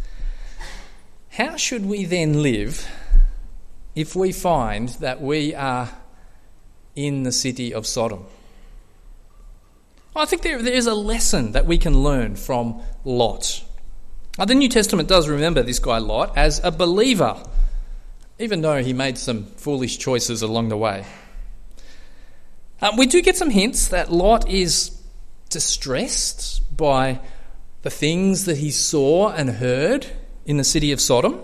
how 1.30 1.56
should 1.56 1.84
we 1.84 2.06
then 2.06 2.42
live 2.42 2.88
if 3.94 4.16
we 4.16 4.32
find 4.32 4.90
that 5.00 5.20
we 5.20 5.54
are 5.54 5.90
in 6.94 7.24
the 7.24 7.32
city 7.32 7.74
of 7.74 7.86
Sodom? 7.86 8.24
Well, 10.14 10.22
I 10.22 10.26
think 10.26 10.40
there, 10.40 10.62
there 10.62 10.72
is 10.72 10.86
a 10.86 10.94
lesson 10.94 11.52
that 11.52 11.66
we 11.66 11.76
can 11.76 12.02
learn 12.02 12.36
from 12.36 12.80
Lot. 13.04 13.62
Now, 14.38 14.44
the 14.44 14.54
New 14.54 14.68
Testament 14.68 15.08
does 15.08 15.28
remember 15.28 15.62
this 15.62 15.78
guy 15.78 15.98
Lot 15.98 16.36
as 16.36 16.60
a 16.62 16.70
believer, 16.70 17.42
even 18.38 18.60
though 18.60 18.82
he 18.82 18.92
made 18.92 19.16
some 19.16 19.44
foolish 19.44 19.98
choices 19.98 20.42
along 20.42 20.68
the 20.68 20.76
way. 20.76 21.06
Um, 22.82 22.96
we 22.96 23.06
do 23.06 23.22
get 23.22 23.36
some 23.36 23.48
hints 23.48 23.88
that 23.88 24.12
Lot 24.12 24.48
is 24.50 25.00
distressed 25.48 26.76
by 26.76 27.20
the 27.80 27.90
things 27.90 28.44
that 28.44 28.58
he 28.58 28.70
saw 28.70 29.30
and 29.30 29.48
heard 29.48 30.06
in 30.44 30.58
the 30.58 30.64
city 30.64 30.92
of 30.92 31.00
Sodom. 31.00 31.40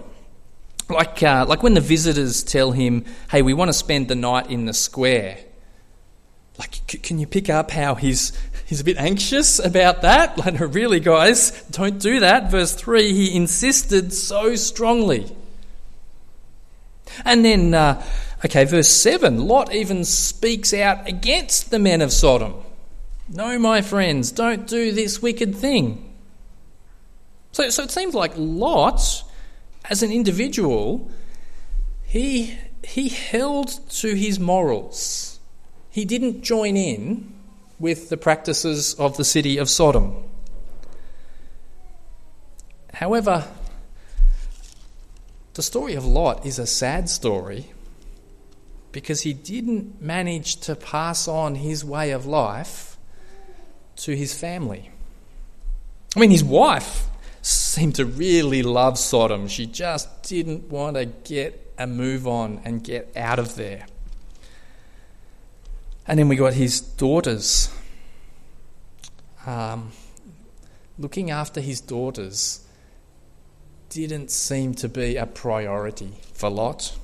Like, 0.91 1.23
uh, 1.23 1.47
like 1.49 1.63
when 1.63 1.73
the 1.73 1.81
visitors 1.81 2.43
tell 2.43 2.73
him, 2.73 3.07
hey, 3.31 3.41
we 3.41 3.55
want 3.55 3.71
to 3.71 3.73
spend 3.73 4.09
the 4.09 4.15
night 4.15 4.51
in 4.51 4.67
the 4.67 4.75
square. 4.75 5.39
Like, 6.59 6.81
c- 6.87 6.99
can 6.99 7.19
you 7.19 7.27
pick 7.27 7.49
up 7.49 7.71
how 7.71 7.95
he's, 7.95 8.33
he's 8.73 8.81
a 8.81 8.85
bit 8.85 8.97
anxious 8.97 9.59
about 9.59 10.01
that? 10.01 10.39
Like, 10.43 10.59
really, 10.59 10.99
guys, 10.99 11.51
don't 11.71 11.99
do 11.99 12.21
that. 12.21 12.51
Verse 12.51 12.75
3, 12.75 13.13
he 13.13 13.37
insisted 13.37 14.15
so 14.15 14.55
strongly. 14.55 15.31
And 17.23 17.45
then, 17.45 17.75
uh, 17.75 18.03
okay, 18.43 18.65
verse 18.65 18.89
7 18.89 19.47
Lot 19.47 19.75
even 19.75 20.07
speaks 20.07 20.73
out 20.73 21.07
against 21.07 21.71
the 21.71 21.79
men 21.79 22.01
of 22.01 22.15
Sodom. 22.15 22.55
No, 23.29 23.59
my 23.59 23.83
friends, 23.83 24.33
don't 24.33 24.67
do 24.67 24.91
this 24.91 25.21
wicked 25.21 25.55
thing. 25.55 26.11
So, 27.53 27.69
so 27.69 27.83
it 27.83 27.91
seems 27.91 28.15
like 28.15 28.33
Lot, 28.37 29.23
as 29.91 30.03
an 30.03 30.11
individual, 30.11 31.11
he, 32.05 32.57
he 32.83 33.11
held 33.11 33.69
to 33.91 34.15
his 34.15 34.41
morals. 34.41 35.41
He 35.91 36.07
didn't 36.07 36.41
join 36.41 36.79
in 36.79 37.42
with 37.83 38.11
the 38.11 38.17
practices 38.17 38.95
of 38.95 39.17
the 39.17 39.25
city 39.25 39.59
of 39.59 39.69
Sodom. 39.69 40.15
However, 42.95 43.49
the 45.55 45.63
story 45.65 45.95
of 45.95 46.05
Lot 46.05 46.47
is 46.47 46.61
a 46.61 46.67
sad 46.67 47.09
story 47.09 47.73
because 48.93 49.23
he 49.23 49.33
didn't 49.33 50.01
manage 50.01 50.59
to 50.61 50.77
pass 50.77 51.27
on 51.27 51.57
his 51.57 51.85
way 51.85 52.13
of 52.13 52.25
life 52.25 52.97
to 53.97 54.15
his 54.17 54.33
family. 54.33 54.93
I 56.15 56.21
mean, 56.21 56.31
his 56.31 56.45
wife 56.45 57.09
seemed 57.43 57.97
to 57.97 58.05
really 58.05 58.63
love 58.63 58.97
Sodom. 58.97 59.49
She 59.49 59.67
just 59.67 60.23
didn't 60.23 60.71
want 60.71 60.97
to 60.97 61.07
get 61.07 61.75
a 61.77 61.89
move 61.89 62.29
on 62.29 62.61
and 62.65 62.85
get 62.85 63.11
out 63.17 63.41
of 63.41 63.57
there. 63.57 63.87
And 66.07 66.19
then 66.19 66.29
we 66.29 66.37
got 66.37 66.55
his 66.55 66.81
daughters. 66.81 67.73
Um, 69.47 69.93
looking 70.99 71.31
after 71.31 71.61
his 71.61 71.81
daughters 71.81 72.67
didn't 73.89 74.31
seem 74.31 74.75
to 74.75 74.89
be 74.89 75.17
a 75.17 75.27
priority 75.27 76.13
for 76.33 76.49
Lot. 76.49 76.97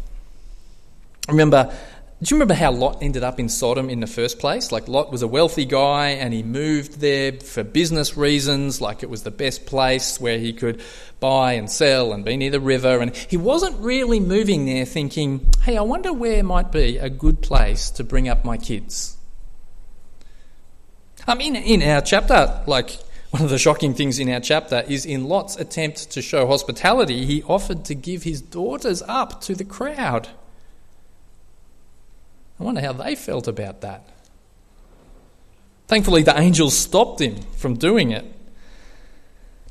Remember, 1.29 1.77
do 2.21 2.35
you 2.35 2.37
remember 2.37 2.55
how 2.55 2.73
Lot 2.73 2.99
ended 3.01 3.23
up 3.23 3.39
in 3.39 3.49
Sodom 3.49 3.89
in 3.89 4.01
the 4.01 4.09
first 4.09 4.41
place? 4.41 4.73
Like, 4.73 4.89
Lot 4.89 5.13
was 5.13 5.23
a 5.23 5.29
wealthy 5.29 5.65
guy 5.65 6.09
and 6.09 6.35
he 6.35 6.43
moved 6.43 6.99
there 6.99 7.33
for 7.33 7.63
business 7.63 8.17
reasons, 8.17 8.81
like 8.81 9.05
it 9.05 9.11
was 9.11 9.23
the 9.23 9.31
best 9.31 9.67
place 9.67 10.21
where 10.21 10.37
he 10.37 10.53
could 10.53 10.83
buy 11.21 11.53
and 11.53 11.71
sell 11.71 12.13
and 12.13 12.25
be 12.25 12.37
near 12.37 12.51
the 12.51 12.59
river. 12.59 12.99
And 12.99 13.15
he 13.15 13.37
wasn't 13.37 13.79
really 13.79 14.19
moving 14.19 14.67
there 14.67 14.85
thinking, 14.85 15.49
hey, 15.63 15.77
I 15.77 15.83
wonder 15.83 16.13
where 16.13 16.43
might 16.43 16.73
be 16.73 16.99
a 16.99 17.09
good 17.09 17.41
place 17.41 17.91
to 17.91 18.03
bring 18.03 18.29
up 18.29 18.45
my 18.45 18.57
kids. 18.57 19.17
I 21.29 21.37
mean, 21.37 21.55
in 21.55 21.83
our 21.83 22.01
chapter, 22.01 22.65
like, 22.67 22.99
one 23.31 23.43
of 23.43 23.51
the 23.51 23.59
shocking 23.59 23.95
things 23.95 24.19
in 24.19 24.29
our 24.29 24.41
chapter 24.41 24.83
is 24.89 25.07
in 25.07 25.29
Lot's 25.29 25.55
attempt 25.55 26.11
to 26.13 26.23
show 26.23 26.49
hospitality, 26.49 27.27
he 27.27 27.45
offered 27.45 27.85
to 27.85 27.95
give 27.95 28.25
his 28.25 28.41
daughters 28.41 29.03
up 29.03 29.41
to 29.43 29.55
the 29.55 29.65
crowd. 29.65 30.29
I 32.59 32.65
wonder 32.65 32.81
how 32.81 32.93
they 32.93 33.15
felt 33.15 33.47
about 33.47 33.83
that. 33.83 34.09
Thankfully, 35.87 36.23
the 36.23 36.39
angels 36.39 36.77
stopped 36.77 37.21
him 37.21 37.41
from 37.57 37.75
doing 37.75 38.11
it. 38.11 38.25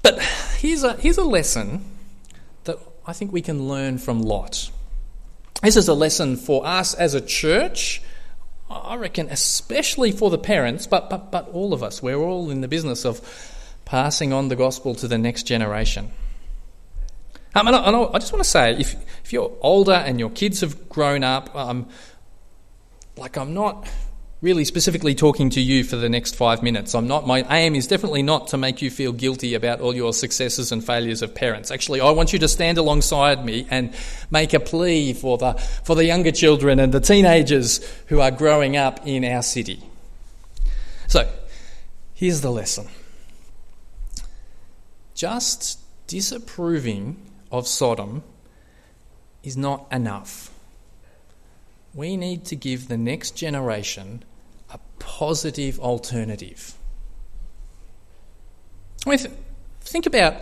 But 0.02 0.22
here's 0.58 0.84
a, 0.84 0.94
here's 0.94 1.18
a 1.18 1.24
lesson 1.24 1.84
that 2.64 2.78
I 3.06 3.14
think 3.14 3.32
we 3.32 3.42
can 3.42 3.68
learn 3.68 3.98
from 3.98 4.22
Lot. 4.22 4.72
This 5.62 5.76
is 5.76 5.88
a 5.88 5.94
lesson 5.94 6.38
for 6.38 6.66
us 6.66 6.94
as 6.94 7.14
a 7.14 7.22
church, 7.22 8.02
I 8.70 8.96
reckon, 8.96 9.30
especially 9.30 10.12
for 10.12 10.30
the 10.30 10.38
parents, 10.38 10.88
but, 10.88 11.10
but, 11.10 11.32
but 11.32 11.50
all 11.50 11.74
of 11.74 11.84
us. 11.84 12.02
We're 12.02 12.18
all 12.18 12.50
in 12.50 12.62
the 12.62 12.68
business 12.68 13.06
of 13.06 13.22
passing 13.86 14.34
on 14.34 14.50
the 14.50 14.56
gospel 14.56 14.96
to 14.96 15.08
the 15.08 15.18
next 15.18 15.44
generation. 15.44 16.12
Um, 17.56 17.68
and, 17.68 17.76
I, 17.76 17.88
and 17.88 17.96
I, 17.96 18.20
just 18.20 18.32
want 18.32 18.44
to 18.44 18.50
say 18.50 18.78
if, 18.78 18.96
if 19.24 19.34
you're 19.34 19.52
older 19.62 19.94
and 19.94 20.20
your 20.20 20.30
kids 20.30 20.62
have 20.62 20.90
grown 20.90 21.24
up, 21.24 21.56
um, 21.56 21.88
like 23.18 23.38
I'm 23.38 23.54
not 23.54 23.88
really 24.42 24.64
specifically 24.64 25.16
talking 25.16 25.50
to 25.50 25.60
you 25.60 25.84
for 25.84 25.96
the 25.96 26.10
next 26.10 26.36
five 26.36 26.62
minutes. 26.62 26.94
I'm 26.94 27.08
not, 27.08 27.26
my 27.26 27.42
aim 27.50 27.74
is 27.74 27.88
definitely 27.88 28.22
not 28.22 28.48
to 28.50 28.58
make 28.58 28.82
you 28.84 28.92
feel 28.92 29.12
guilty 29.12 29.56
about 29.56 29.82
all 29.82 29.96
your 29.96 30.14
successes 30.14 30.72
and 30.72 30.86
failures 30.86 31.24
of 31.24 31.34
parents. 31.34 31.72
Actually, 31.72 32.02
I 32.02 32.12
want 32.12 32.34
you 32.34 32.40
to 32.40 32.48
stand 32.48 32.78
alongside 32.78 33.44
me 33.44 33.66
and 33.72 33.96
make 34.30 34.54
a 34.54 34.60
plea 34.60 35.14
for 35.14 35.40
the, 35.40 35.54
for 35.54 35.96
the 35.96 36.06
younger 36.06 36.32
children 36.32 36.80
and 36.80 36.94
the 36.94 37.00
teenagers 37.00 37.84
who 38.08 38.20
are 38.20 38.30
growing 38.30 38.78
up 38.78 39.08
in 39.08 39.26
our 39.26 39.42
city. 39.42 39.82
So, 41.08 41.28
here's 42.14 42.42
the 42.42 42.52
lesson. 42.52 42.88
Just 45.16 45.80
disapproving 46.06 47.18
of 47.52 47.68
Sodom 47.68 48.24
is 49.42 49.58
not 49.58 49.88
enough 49.92 50.47
we 51.98 52.16
need 52.16 52.46
to 52.46 52.56
give 52.56 52.88
the 52.88 52.98
next 52.98 53.32
generation 53.32 54.24
a 54.72 54.80
positive 55.00 55.80
alternative. 55.80 56.76
Think 59.82 60.06
about 60.06 60.36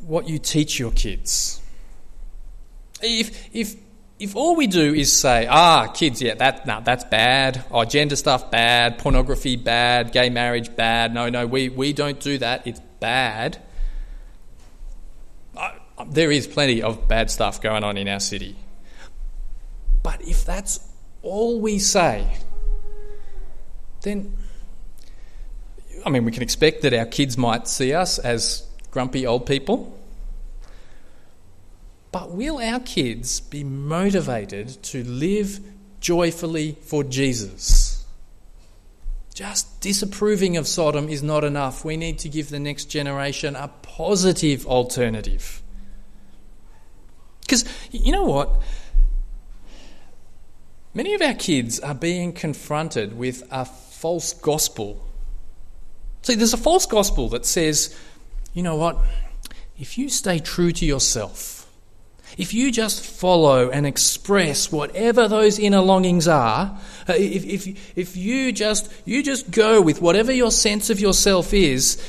what 0.00 0.28
you 0.28 0.38
teach 0.38 0.78
your 0.78 0.90
kids. 0.90 1.62
If, 3.00 3.48
if, 3.54 3.76
if 4.18 4.36
all 4.36 4.56
we 4.56 4.66
do 4.66 4.92
is 4.92 5.10
say, 5.10 5.46
ah, 5.48 5.86
kids, 5.86 6.20
yeah, 6.20 6.34
that, 6.34 6.66
no, 6.66 6.82
that's 6.84 7.04
bad, 7.04 7.64
oh, 7.70 7.86
gender 7.86 8.16
stuff, 8.16 8.50
bad, 8.50 8.98
pornography, 8.98 9.56
bad, 9.56 10.12
gay 10.12 10.28
marriage, 10.28 10.76
bad, 10.76 11.14
no, 11.14 11.30
no, 11.30 11.46
we, 11.46 11.70
we 11.70 11.94
don't 11.94 12.20
do 12.20 12.36
that, 12.38 12.66
it's 12.66 12.80
bad. 12.98 13.58
I, 15.56 15.78
there 16.08 16.30
is 16.30 16.46
plenty 16.46 16.82
of 16.82 17.08
bad 17.08 17.30
stuff 17.30 17.62
going 17.62 17.84
on 17.84 17.96
in 17.96 18.06
our 18.06 18.20
city. 18.20 18.56
But 20.02 20.22
if 20.22 20.44
that's 20.44 20.80
all 21.22 21.60
we 21.60 21.78
say, 21.78 22.26
then, 24.02 24.36
I 26.04 26.10
mean, 26.10 26.24
we 26.24 26.32
can 26.32 26.42
expect 26.42 26.82
that 26.82 26.94
our 26.94 27.06
kids 27.06 27.36
might 27.36 27.68
see 27.68 27.92
us 27.92 28.18
as 28.18 28.66
grumpy 28.90 29.26
old 29.26 29.46
people. 29.46 29.96
But 32.12 32.32
will 32.32 32.58
our 32.58 32.80
kids 32.80 33.40
be 33.40 33.62
motivated 33.62 34.82
to 34.84 35.04
live 35.04 35.60
joyfully 36.00 36.76
for 36.82 37.04
Jesus? 37.04 38.04
Just 39.32 39.80
disapproving 39.80 40.56
of 40.56 40.66
Sodom 40.66 41.08
is 41.08 41.22
not 41.22 41.44
enough. 41.44 41.84
We 41.84 41.96
need 41.96 42.18
to 42.20 42.28
give 42.28 42.50
the 42.50 42.58
next 42.58 42.86
generation 42.86 43.54
a 43.54 43.68
positive 43.82 44.66
alternative. 44.66 45.62
Because 47.42 47.64
you 47.90 48.12
know 48.12 48.24
what? 48.24 48.60
Many 50.92 51.14
of 51.14 51.22
our 51.22 51.34
kids 51.34 51.78
are 51.78 51.94
being 51.94 52.32
confronted 52.32 53.16
with 53.16 53.46
a 53.50 53.64
false 53.64 54.32
gospel. 54.32 55.06
See, 56.22 56.34
there's 56.34 56.52
a 56.52 56.58
false 56.58 56.86
gospel 56.86 57.28
that 57.28 57.46
says, 57.46 57.96
you 58.54 58.62
know 58.62 58.74
what? 58.74 58.98
If 59.78 59.96
you 59.96 60.08
stay 60.08 60.40
true 60.40 60.72
to 60.72 60.84
yourself, 60.84 61.70
if 62.36 62.52
you 62.52 62.72
just 62.72 63.04
follow 63.04 63.70
and 63.70 63.86
express 63.86 64.72
whatever 64.72 65.28
those 65.28 65.58
inner 65.58 65.80
longings 65.80 66.26
are, 66.26 66.76
uh, 67.08 67.12
if, 67.12 67.44
if, 67.44 67.96
if 67.96 68.16
you, 68.16 68.50
just, 68.50 68.92
you 69.04 69.22
just 69.22 69.50
go 69.50 69.80
with 69.80 70.02
whatever 70.02 70.32
your 70.32 70.50
sense 70.50 70.90
of 70.90 71.00
yourself 71.00 71.54
is, 71.54 72.04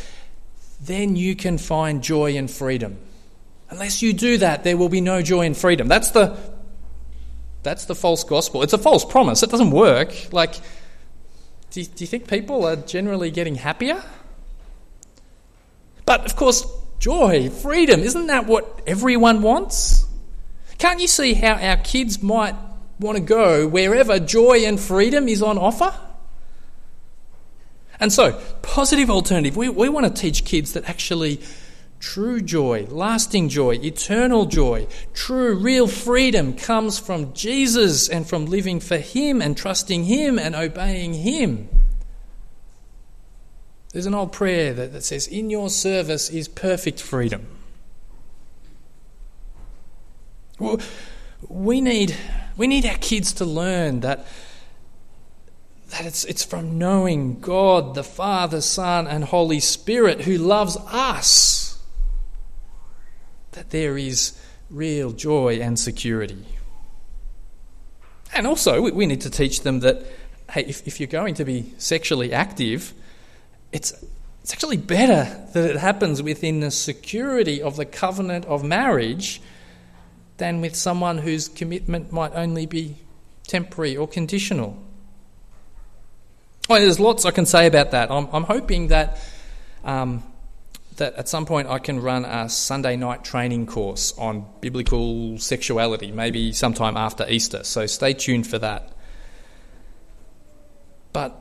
then 0.82 1.16
you 1.16 1.36
can 1.36 1.58
find 1.58 2.04
joy 2.04 2.36
and 2.36 2.50
freedom. 2.50 2.98
Unless 3.70 4.02
you 4.02 4.14
do 4.14 4.38
that, 4.40 4.64
there 4.64 4.76
will 4.76 4.90
be 4.90 5.02
no 5.02 5.22
joy 5.22 5.46
and 5.46 5.56
freedom. 5.56 5.88
That's 5.88 6.12
the, 6.12 6.38
that's 7.64 7.86
the 7.86 7.96
false 7.96 8.24
gospel. 8.24 8.64
It's 8.64 8.74
a 8.74 8.78
false 8.78 9.06
promise. 9.06 9.44
It 9.44 9.50
doesn't 9.50 9.72
work. 9.72 10.34
Like, 10.34 10.56
do 11.72 11.82
you, 11.82 11.86
do 11.86 12.04
you 12.04 12.08
think 12.08 12.28
people 12.28 12.66
are 12.66 12.76
generally 12.76 13.32
getting 13.32 13.56
happier? 13.56 14.02
But 16.06 16.26
of 16.26 16.36
course, 16.36 16.66
joy, 17.00 17.50
freedom, 17.50 18.02
isn't 18.02 18.28
that 18.28 18.46
what 18.48 18.82
everyone 18.88 19.42
wants? 19.42 20.06
Can't 20.78 21.00
you 21.00 21.08
see 21.08 21.34
how 21.34 21.54
our 21.54 21.78
kids 21.78 22.24
might 22.24 22.56
want 23.00 23.18
to 23.18 23.24
go 23.24 23.68
wherever 23.68 24.20
joy 24.20 24.66
and 24.66 24.80
freedom 24.80 25.28
is 25.28 25.42
on 25.42 25.58
offer? 25.58 25.94
And 28.00 28.12
so, 28.12 28.42
positive 28.64 29.12
alternative. 29.12 29.56
We, 29.56 29.70
we 29.70 29.88
want 29.88 30.08
to 30.08 30.22
teach 30.22 30.44
kids 30.44 30.74
that 30.74 30.90
actually 30.90 31.40
true 32.02 32.42
joy, 32.42 32.86
lasting 32.90 33.48
joy, 33.48 33.76
eternal 33.76 34.46
joy, 34.46 34.88
true, 35.14 35.56
real 35.56 35.88
freedom 35.88 36.54
comes 36.54 37.00
from 37.00 37.32
Jesus 37.34 38.10
and 38.10 38.28
from 38.28 38.48
living 38.48 38.80
for 38.80 38.98
Him 38.98 39.42
and 39.42 39.56
trusting 39.56 40.04
Him 40.06 40.38
and 40.38 40.56
obeying 40.56 41.14
Him. 41.14 41.70
There's 43.94 44.08
an 44.08 44.16
old 44.16 44.32
prayer 44.32 44.74
that, 44.74 44.92
that 44.94 45.04
says, 45.04 45.28
In 45.28 45.50
your 45.50 45.70
service 45.70 46.30
is 46.30 46.48
perfect 46.48 47.02
freedom. 47.02 47.46
Well, 50.60 50.80
We 51.48 51.82
need, 51.82 52.16
we 52.58 52.68
need 52.68 52.86
our 52.86 52.98
kids 52.98 53.34
to 53.34 53.46
learn 53.46 54.00
that, 54.02 54.26
that 55.90 56.06
it's, 56.06 56.24
it's 56.26 56.44
from 56.44 56.78
knowing 56.78 57.40
God, 57.42 57.96
the 57.96 58.04
Father, 58.04 58.62
Son, 58.62 59.08
and 59.08 59.26
Holy 59.26 59.60
Spirit 59.60 60.22
who 60.22 60.38
loves 60.38 60.78
us 60.88 61.61
that 63.52 63.70
there 63.70 63.98
is 63.98 64.40
real 64.70 65.12
joy 65.12 65.60
and 65.60 65.78
security. 65.78 66.46
And 68.34 68.48
also, 68.48 68.90
we 68.92 69.06
need 69.06 69.22
to 69.22 69.30
teach 69.30 69.62
them 69.62 69.82
that, 69.82 70.06
hey, 70.52 70.62
if, 70.62 70.88
if 70.88 71.00
you're 71.00 71.08
going 71.08 71.36
to 71.36 71.46
be 71.46 71.74
sexually 71.78 72.32
active, 72.32 72.94
it's, 73.72 73.94
it's 74.42 74.54
actually 74.54 74.78
better 74.78 75.46
that 75.54 75.70
it 75.70 75.78
happens 75.78 76.24
within 76.24 76.62
the 76.62 76.72
security 76.72 77.62
of 77.62 77.76
the 77.76 77.86
covenant 77.86 78.46
of 78.46 78.64
marriage 78.64 79.42
than 80.38 80.62
with 80.62 80.76
someone 80.76 81.18
whose 81.18 81.50
commitment 81.50 82.12
might 82.12 82.32
only 82.34 82.66
be 82.66 82.96
temporary 83.48 83.98
or 83.98 84.08
conditional. 84.08 84.82
Well, 86.70 86.80
there's 86.80 87.00
lots 87.00 87.26
I 87.26 87.32
can 87.32 87.46
say 87.46 87.68
about 87.68 87.92
that. 87.92 88.10
I'm, 88.10 88.30
I'm 88.32 88.44
hoping 88.44 88.88
that 88.88 89.20
um, 89.84 90.24
that 91.02 91.16
at 91.16 91.28
some 91.28 91.46
point 91.46 91.68
I 91.68 91.80
can 91.80 92.00
run 92.00 92.26
a 92.26 92.48
Sunday 92.48 92.96
night 92.96 93.24
training 93.24 93.66
course 93.66 94.14
on 94.18 94.46
biblical 94.62 95.38
sexuality, 95.38 96.12
maybe 96.12 96.54
sometime 96.54 96.96
after 96.96 97.28
Easter. 97.28 97.64
So 97.64 97.86
stay 97.88 98.14
tuned 98.14 98.48
for 98.48 98.60
that. 98.60 98.94
But 101.12 101.40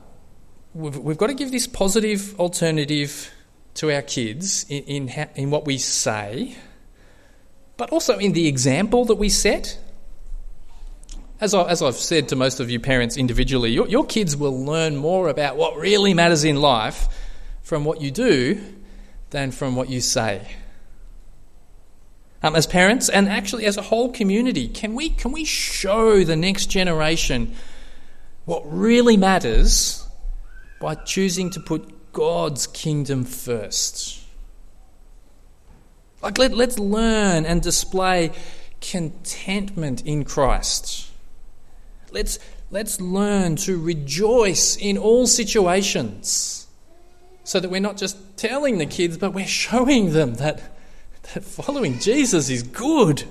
we've, 0.73 0.97
we've 0.97 1.17
got 1.17 1.27
to 1.27 1.33
give 1.33 1.51
this 1.51 1.67
positive 1.67 2.39
alternative 2.39 3.31
to 3.75 3.91
our 3.93 4.01
kids 4.01 4.65
in, 4.67 4.83
in, 5.09 5.29
in 5.35 5.49
what 5.51 5.65
we 5.65 5.77
say 5.77 6.57
but 7.81 7.89
also 7.89 8.19
in 8.19 8.33
the 8.33 8.47
example 8.47 9.05
that 9.05 9.15
we 9.15 9.27
set. 9.27 9.75
As, 11.39 11.55
I, 11.55 11.67
as 11.67 11.81
I've 11.81 11.95
said 11.95 12.29
to 12.29 12.35
most 12.35 12.59
of 12.59 12.69
you 12.69 12.79
parents 12.79 13.17
individually, 13.17 13.71
your, 13.71 13.87
your 13.87 14.05
kids 14.05 14.37
will 14.37 14.63
learn 14.63 14.95
more 14.95 15.29
about 15.29 15.57
what 15.57 15.75
really 15.77 16.13
matters 16.13 16.43
in 16.43 16.57
life 16.57 17.07
from 17.63 17.83
what 17.83 17.99
you 17.99 18.11
do 18.11 18.61
than 19.31 19.51
from 19.51 19.75
what 19.75 19.89
you 19.89 19.99
say. 19.99 20.55
Um, 22.43 22.55
as 22.55 22.67
parents 22.67 23.09
and 23.09 23.27
actually 23.27 23.65
as 23.65 23.77
a 23.77 23.81
whole 23.81 24.11
community, 24.11 24.67
can 24.67 24.93
we, 24.93 25.09
can 25.09 25.31
we 25.31 25.45
show 25.45 26.23
the 26.23 26.35
next 26.35 26.67
generation 26.67 27.53
what 28.45 28.63
really 28.65 29.17
matters 29.17 30.07
by 30.79 30.95
choosing 30.95 31.49
to 31.51 31.59
put 31.59 32.13
God's 32.13 32.67
kingdom 32.67 33.23
first? 33.23 34.19
Like, 36.21 36.37
let, 36.37 36.53
let's 36.53 36.77
learn 36.77 37.45
and 37.45 37.61
display 37.61 38.31
contentment 38.79 40.05
in 40.05 40.25
Christ. 40.25 41.09
Let's, 42.11 42.39
let's 42.69 42.99
learn 42.99 43.55
to 43.57 43.79
rejoice 43.79 44.75
in 44.75 44.97
all 44.97 45.27
situations 45.27 46.61
so 47.43 47.59
that 47.59 47.69
we're 47.69 47.81
not 47.81 47.97
just 47.97 48.17
telling 48.37 48.77
the 48.77 48.85
kids, 48.85 49.17
but 49.17 49.33
we're 49.33 49.45
showing 49.45 50.13
them 50.13 50.35
that, 50.35 50.61
that 51.33 51.43
following 51.43 51.99
Jesus 51.99 52.49
is 52.49 52.63
good. 52.63 53.23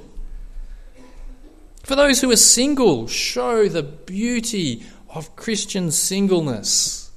For 1.83 1.97
those 1.97 2.21
who 2.21 2.31
are 2.31 2.37
single, 2.37 3.07
show 3.07 3.69
the 3.69 3.83
beauty 3.83 4.85
of 5.09 5.35
Christian 5.37 5.91
singleness 5.91 7.11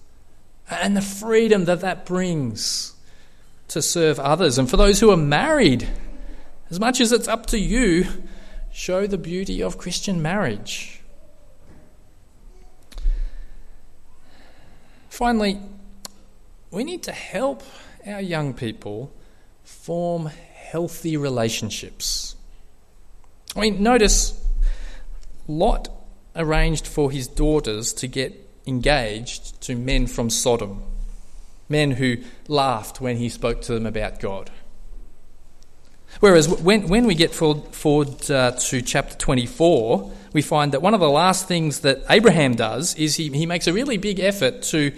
and 0.69 0.95
the 0.95 1.01
freedom 1.01 1.65
that 1.65 1.81
that 1.81 2.05
brings 2.05 2.95
to 3.67 3.81
serve 3.81 4.19
others. 4.19 4.57
And 4.57 4.69
for 4.69 4.77
those 4.77 4.99
who 4.99 5.11
are 5.11 5.17
married, 5.17 5.87
as 6.69 6.79
much 6.79 7.01
as 7.01 7.11
it's 7.11 7.27
up 7.27 7.45
to 7.47 7.59
you, 7.59 8.05
show 8.71 9.05
the 9.05 9.17
beauty 9.17 9.61
of 9.61 9.77
Christian 9.77 10.21
marriage. 10.21 11.01
Finally, 15.09 15.59
we 16.73 16.83
need 16.83 17.03
to 17.03 17.11
help 17.11 17.63
our 18.05 18.21
young 18.21 18.53
people 18.53 19.13
form 19.63 20.29
healthy 20.53 21.15
relationships. 21.15 22.35
I 23.55 23.61
mean, 23.61 23.83
notice 23.83 24.39
Lot 25.47 25.89
arranged 26.35 26.87
for 26.87 27.11
his 27.11 27.27
daughters 27.27 27.93
to 27.93 28.07
get 28.07 28.33
engaged 28.65 29.61
to 29.61 29.75
men 29.75 30.07
from 30.07 30.29
Sodom 30.29 30.83
men 31.69 31.91
who 31.91 32.17
laughed 32.47 33.01
when 33.01 33.17
he 33.17 33.29
spoke 33.29 33.61
to 33.61 33.73
them 33.73 33.85
about 33.85 34.19
God. 34.19 34.51
Whereas 36.19 36.47
when, 36.47 36.87
when 36.87 37.05
we 37.05 37.15
get 37.15 37.33
forward, 37.33 37.73
forward 37.73 38.29
uh, 38.29 38.51
to 38.51 38.81
chapter 38.81 39.17
24, 39.17 40.11
we 40.31 40.41
find 40.41 40.71
that 40.71 40.81
one 40.81 40.93
of 40.93 40.99
the 40.99 41.09
last 41.09 41.47
things 41.47 41.79
that 41.79 42.03
Abraham 42.09 42.55
does 42.55 42.95
is 42.95 43.15
he, 43.15 43.29
he 43.29 43.45
makes 43.45 43.65
a 43.67 43.73
really 43.73 43.97
big 43.97 44.19
effort 44.19 44.61
to, 44.63 44.91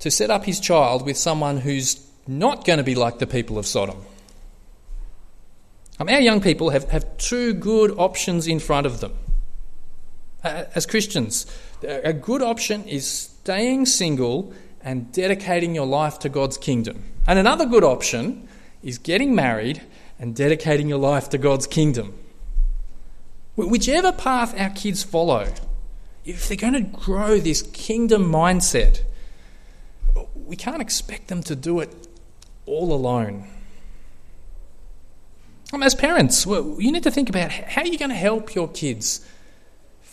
to 0.00 0.10
set 0.10 0.30
up 0.30 0.44
his 0.44 0.60
child 0.60 1.04
with 1.04 1.16
someone 1.16 1.58
who's 1.58 2.04
not 2.26 2.64
going 2.64 2.78
to 2.78 2.82
be 2.82 2.94
like 2.94 3.18
the 3.18 3.26
people 3.26 3.58
of 3.58 3.66
Sodom. 3.66 3.96
Um, 5.98 6.08
our 6.08 6.20
young 6.20 6.40
people 6.40 6.70
have, 6.70 6.90
have 6.90 7.16
two 7.18 7.54
good 7.54 7.92
options 7.96 8.46
in 8.46 8.58
front 8.58 8.86
of 8.86 9.00
them. 9.00 9.12
Uh, 10.42 10.64
as 10.74 10.86
Christians, 10.86 11.46
a 11.82 12.12
good 12.12 12.42
option 12.42 12.84
is 12.84 13.08
staying 13.08 13.86
single 13.86 14.52
and 14.82 15.10
dedicating 15.12 15.74
your 15.74 15.86
life 15.86 16.18
to 16.20 16.28
God's 16.28 16.58
kingdom. 16.58 17.04
And 17.26 17.38
another 17.38 17.64
good 17.64 17.84
option 17.84 18.48
is 18.82 18.98
getting 18.98 19.34
married 19.34 19.82
and 20.18 20.36
dedicating 20.36 20.88
your 20.88 20.98
life 20.98 21.30
to 21.30 21.38
God's 21.38 21.66
kingdom. 21.66 22.14
Whichever 23.56 24.12
path 24.12 24.58
our 24.58 24.70
kids 24.70 25.02
follow, 25.02 25.52
if 26.24 26.48
they're 26.48 26.56
going 26.56 26.74
to 26.74 26.80
grow 26.80 27.38
this 27.38 27.62
kingdom 27.62 28.30
mindset, 28.30 29.02
we 30.46 30.56
can't 30.56 30.82
expect 30.82 31.28
them 31.28 31.42
to 31.44 31.56
do 31.56 31.80
it 31.80 31.90
all 32.66 32.92
alone. 32.92 33.48
Um, 35.72 35.82
as 35.82 35.94
parents, 35.94 36.46
you 36.46 36.92
need 36.92 37.02
to 37.02 37.10
think 37.10 37.28
about 37.28 37.50
how 37.50 37.82
you're 37.82 37.98
going 37.98 38.10
to 38.10 38.14
help 38.16 38.54
your 38.54 38.68
kids 38.68 39.26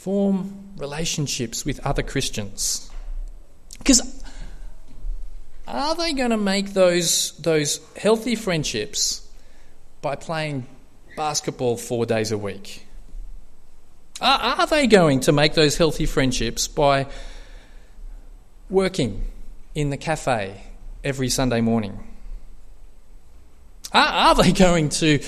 form 0.02 0.72
relationships 0.78 1.64
with 1.64 1.86
other 1.86 2.02
Christians? 2.02 2.90
Because 3.78 4.24
are 5.68 5.96
they 5.96 6.14
going 6.14 6.32
to 6.32 6.38
make 6.38 6.74
those, 6.74 7.38
those 7.38 7.80
healthy 7.96 8.36
friendships 8.36 9.28
by 10.02 10.16
playing 10.16 10.66
basketball 11.16 11.78
four 11.78 12.08
days 12.08 12.32
a 12.32 12.38
week? 12.38 12.88
Are, 14.20 14.58
are 14.60 14.68
they 14.68 14.88
going 14.88 15.20
to 15.22 15.32
make 15.32 15.54
those 15.54 15.78
healthy 15.78 16.08
friendships 16.08 16.68
by 16.68 17.06
working 18.72 19.31
in 19.76 19.90
the 19.90 19.98
cafe 19.98 20.64
every 21.04 21.30
Sunday 21.30 21.62
morning? 21.62 22.08
Are, 23.94 24.08
are 24.08 24.36
they 24.36 24.52
going 24.54 24.90
to, 24.90 25.20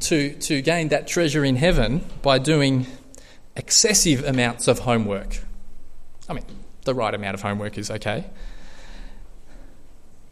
to, 0.00 0.34
to 0.34 0.62
gain 0.62 0.88
that 0.88 1.06
treasure 1.06 1.44
in 1.44 1.56
heaven 1.56 2.04
by 2.22 2.38
doing 2.38 2.86
excessive 3.56 4.24
amounts 4.24 4.68
of 4.68 4.80
homework? 4.80 5.40
I 6.28 6.34
mean, 6.34 6.44
the 6.84 6.94
right 6.94 7.14
amount 7.14 7.34
of 7.34 7.42
homework 7.42 7.78
is 7.78 7.90
okay. 7.90 8.24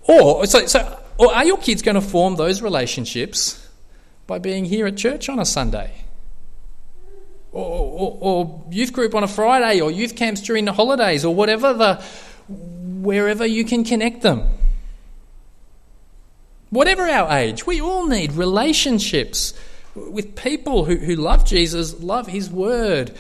Or, 0.03 0.47
so, 0.47 0.67
so, 0.67 1.01
or 1.19 1.35
are 1.35 1.45
your 1.45 1.59
kids 1.59 1.83
going 1.83 1.97
to 1.97 2.01
form 2.01 2.37
those 2.37 2.63
relationships 2.63 3.63
by 4.27 4.39
being 4.39 4.65
here 4.65 4.87
at 4.87 4.97
church 4.97 5.29
on 5.29 5.39
a 5.39 5.45
Sunday? 5.45 5.93
Or, 7.53 7.65
or, 7.65 8.19
or, 8.21 8.65
youth 8.71 8.93
group 8.93 9.15
on 9.15 9.25
a 9.25 9.29
Friday, 9.29 9.81
or 9.81 9.91
youth 9.91 10.15
camps 10.15 10.43
during 10.43 10.67
the 10.67 10.73
holidays, 10.73 11.25
or 11.25 11.35
whatever 11.35 11.73
the, 11.73 12.05
wherever 13.07 13.47
you 13.47 13.65
can 13.65 13.85
connect 13.85 14.21
them. 14.23 14.43
Whatever 16.71 17.09
our 17.09 17.39
age, 17.39 17.65
we 17.65 17.81
all 17.81 18.07
need 18.07 18.33
relationships 18.33 19.55
with 19.95 20.35
people 20.35 20.85
who, 20.85 20.97
who 20.97 21.15
love 21.15 21.47
Jesus, 21.47 21.99
love 22.03 22.27
His 22.27 22.51
Word, 22.51 23.13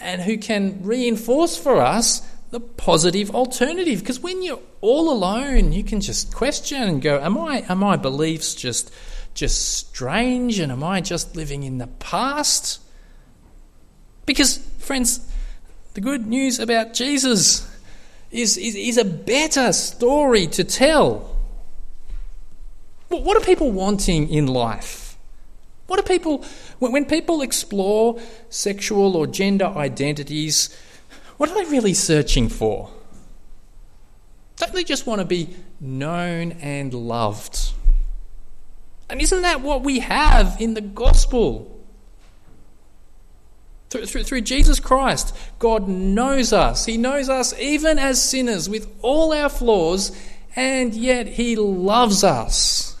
and 0.00 0.22
who 0.22 0.38
can 0.38 0.82
reinforce 0.84 1.56
for 1.56 1.80
us 1.80 2.22
the 2.50 2.60
positive 2.60 3.34
alternative. 3.34 3.98
Because 4.00 4.20
when 4.20 4.42
you're 4.42 4.60
all 4.80 5.10
alone, 5.10 5.72
you 5.72 5.82
can 5.82 6.00
just 6.00 6.32
question 6.34 6.80
and 6.82 7.02
go, 7.02 7.18
"Am 7.20 7.36
I? 7.36 7.64
Are 7.68 7.76
my 7.76 7.96
beliefs 7.96 8.54
just 8.54 8.90
just 9.34 9.76
strange? 9.76 10.58
And 10.58 10.70
am 10.70 10.84
I 10.84 11.00
just 11.00 11.34
living 11.34 11.62
in 11.62 11.78
the 11.78 11.88
past?" 11.88 12.80
Because, 14.24 14.58
friends, 14.78 15.20
the 15.94 16.00
good 16.00 16.26
news 16.26 16.58
about 16.58 16.94
Jesus 16.94 17.66
is, 18.32 18.56
is, 18.56 18.74
is 18.74 18.96
a 18.96 19.04
better 19.04 19.72
story 19.72 20.46
to 20.48 20.64
tell. 20.64 21.36
What 23.08 23.36
are 23.36 23.44
people 23.44 23.70
wanting 23.70 24.30
in 24.30 24.46
life? 24.46 25.18
What 25.86 26.00
are 26.00 26.02
people, 26.02 26.44
when 26.78 27.04
people 27.04 27.42
explore 27.42 28.18
sexual 28.48 29.16
or 29.16 29.26
gender 29.26 29.66
identities, 29.66 30.74
what 31.36 31.50
are 31.50 31.54
they 31.54 31.70
really 31.70 31.92
searching 31.92 32.48
for? 32.48 32.90
Don't 34.56 34.72
they 34.72 34.84
just 34.84 35.06
want 35.06 35.20
to 35.20 35.26
be 35.26 35.54
known 35.80 36.52
and 36.52 36.94
loved? 36.94 37.72
And 39.10 39.20
isn't 39.20 39.42
that 39.42 39.60
what 39.60 39.82
we 39.82 39.98
have 39.98 40.56
in 40.58 40.72
the 40.72 40.80
gospel? 40.80 41.71
Through, 43.92 44.06
through, 44.06 44.22
through, 44.22 44.40
Jesus 44.40 44.80
Christ, 44.80 45.36
God 45.58 45.86
knows 45.86 46.54
us. 46.54 46.86
He 46.86 46.96
knows 46.96 47.28
us 47.28 47.52
even 47.58 47.98
as 47.98 48.22
sinners 48.22 48.66
with 48.66 48.90
all 49.02 49.34
our 49.34 49.50
flaws, 49.50 50.18
and 50.56 50.94
yet 50.94 51.26
He 51.26 51.56
loves 51.56 52.24
us. 52.24 52.96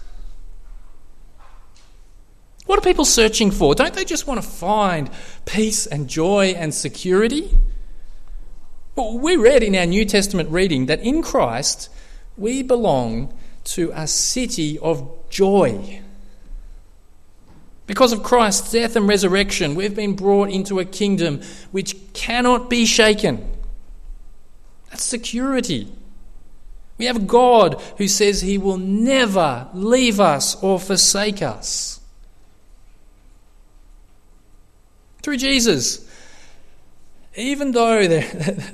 What 2.66 2.78
are 2.78 2.82
people 2.82 3.06
searching 3.06 3.50
for? 3.50 3.74
Don't 3.74 3.94
they 3.94 4.04
just 4.04 4.26
want 4.26 4.42
to 4.42 4.46
find 4.46 5.08
peace 5.46 5.86
and 5.86 6.08
joy 6.08 6.48
and 6.48 6.74
security? 6.74 7.56
Well, 8.94 9.18
we 9.18 9.36
read 9.36 9.62
in 9.62 9.74
our 9.74 9.86
New 9.86 10.04
Testament 10.04 10.50
reading 10.50 10.86
that 10.86 11.00
in 11.00 11.22
Christ 11.22 11.88
we 12.36 12.62
belong 12.62 13.32
to 13.64 13.92
a 13.94 14.06
city 14.06 14.78
of 14.78 15.30
joy. 15.30 16.01
Because 17.86 18.12
of 18.12 18.22
Christ's 18.22 18.72
death 18.72 18.96
and 18.96 19.08
resurrection, 19.08 19.74
we've 19.74 19.94
been 19.94 20.14
brought 20.14 20.50
into 20.50 20.78
a 20.78 20.84
kingdom 20.84 21.40
which 21.72 21.96
cannot 22.12 22.70
be 22.70 22.86
shaken. 22.86 23.48
That's 24.90 25.04
security. 25.04 25.92
We 26.98 27.06
have 27.06 27.26
God 27.26 27.80
who 27.98 28.06
says 28.06 28.42
he 28.42 28.58
will 28.58 28.78
never 28.78 29.68
leave 29.74 30.20
us 30.20 30.62
or 30.62 30.78
forsake 30.78 31.42
us. 31.42 32.00
Through 35.22 35.38
Jesus, 35.38 36.08
even 37.34 37.72
though 37.72 38.06
there, 38.06 38.22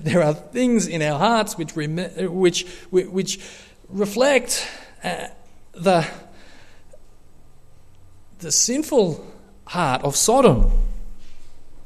there 0.00 0.22
are 0.22 0.34
things 0.34 0.86
in 0.86 1.02
our 1.02 1.18
hearts 1.18 1.56
which, 1.56 1.74
which, 1.74 2.66
which 2.90 3.40
reflect 3.88 4.68
uh, 5.02 5.28
the 5.72 6.06
the 8.38 8.52
sinful 8.52 9.24
heart 9.66 10.02
of 10.02 10.16
Sodom. 10.16 10.70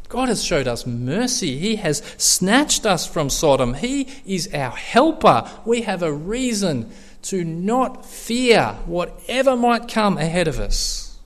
God 0.08 0.28
has 0.28 0.44
showed 0.44 0.68
us 0.68 0.86
mercy. 0.86 1.58
He 1.58 1.76
has 1.76 2.02
snatched 2.18 2.84
us 2.84 3.06
from 3.06 3.30
Sodom. 3.30 3.74
He 3.74 4.08
is 4.26 4.52
our 4.52 4.70
helper. 4.70 5.48
We 5.64 5.82
have 5.82 6.02
a 6.02 6.12
reason 6.12 6.90
to 7.22 7.44
not 7.44 8.04
fear 8.04 8.76
whatever 8.84 9.56
might 9.56 9.88
come 9.88 10.18
ahead 10.18 10.48
of 10.48 10.58
us. 10.58 11.18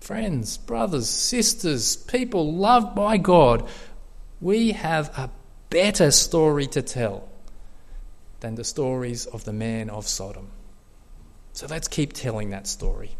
Friends, 0.00 0.58
brothers, 0.58 1.08
sisters, 1.08 1.96
people 1.96 2.52
loved 2.52 2.94
by 2.94 3.16
God, 3.16 3.66
we 4.40 4.72
have 4.72 5.16
a 5.16 5.30
better 5.70 6.10
story 6.10 6.66
to 6.66 6.82
tell 6.82 7.28
than 8.40 8.56
the 8.56 8.64
stories 8.64 9.26
of 9.26 9.44
the 9.44 9.52
man 9.52 9.88
of 9.88 10.06
Sodom. 10.06 10.50
So 11.54 11.68
let's 11.70 11.86
keep 11.86 12.12
telling 12.12 12.50
that 12.50 12.66
story. 12.66 13.12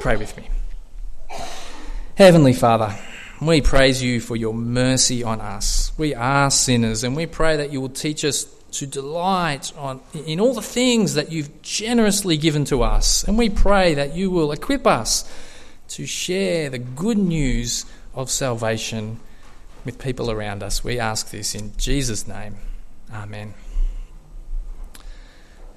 Pray 0.00 0.16
with 0.16 0.36
me. 0.36 0.48
Heavenly 2.16 2.52
Father, 2.52 2.98
we 3.40 3.60
praise 3.60 4.02
you 4.02 4.20
for 4.20 4.34
your 4.34 4.52
mercy 4.52 5.22
on 5.22 5.40
us. 5.40 5.92
We 5.96 6.16
are 6.16 6.50
sinners, 6.50 7.04
and 7.04 7.14
we 7.14 7.26
pray 7.26 7.58
that 7.58 7.72
you 7.72 7.80
will 7.80 7.90
teach 7.90 8.24
us 8.24 8.44
to 8.72 8.88
delight 8.88 9.72
on, 9.78 10.00
in 10.26 10.40
all 10.40 10.52
the 10.52 10.60
things 10.60 11.14
that 11.14 11.30
you've 11.30 11.62
generously 11.62 12.36
given 12.36 12.64
to 12.66 12.82
us. 12.82 13.22
And 13.22 13.38
we 13.38 13.50
pray 13.50 13.94
that 13.94 14.16
you 14.16 14.28
will 14.28 14.50
equip 14.50 14.84
us 14.84 15.32
to 15.90 16.06
share 16.06 16.70
the 16.70 16.78
good 16.78 17.18
news 17.18 17.86
of 18.16 18.30
salvation 18.30 19.20
with 19.84 20.00
people 20.00 20.28
around 20.28 20.64
us. 20.64 20.82
We 20.82 20.98
ask 20.98 21.30
this 21.30 21.54
in 21.54 21.72
Jesus' 21.76 22.26
name. 22.26 22.56
Amen. 23.12 23.54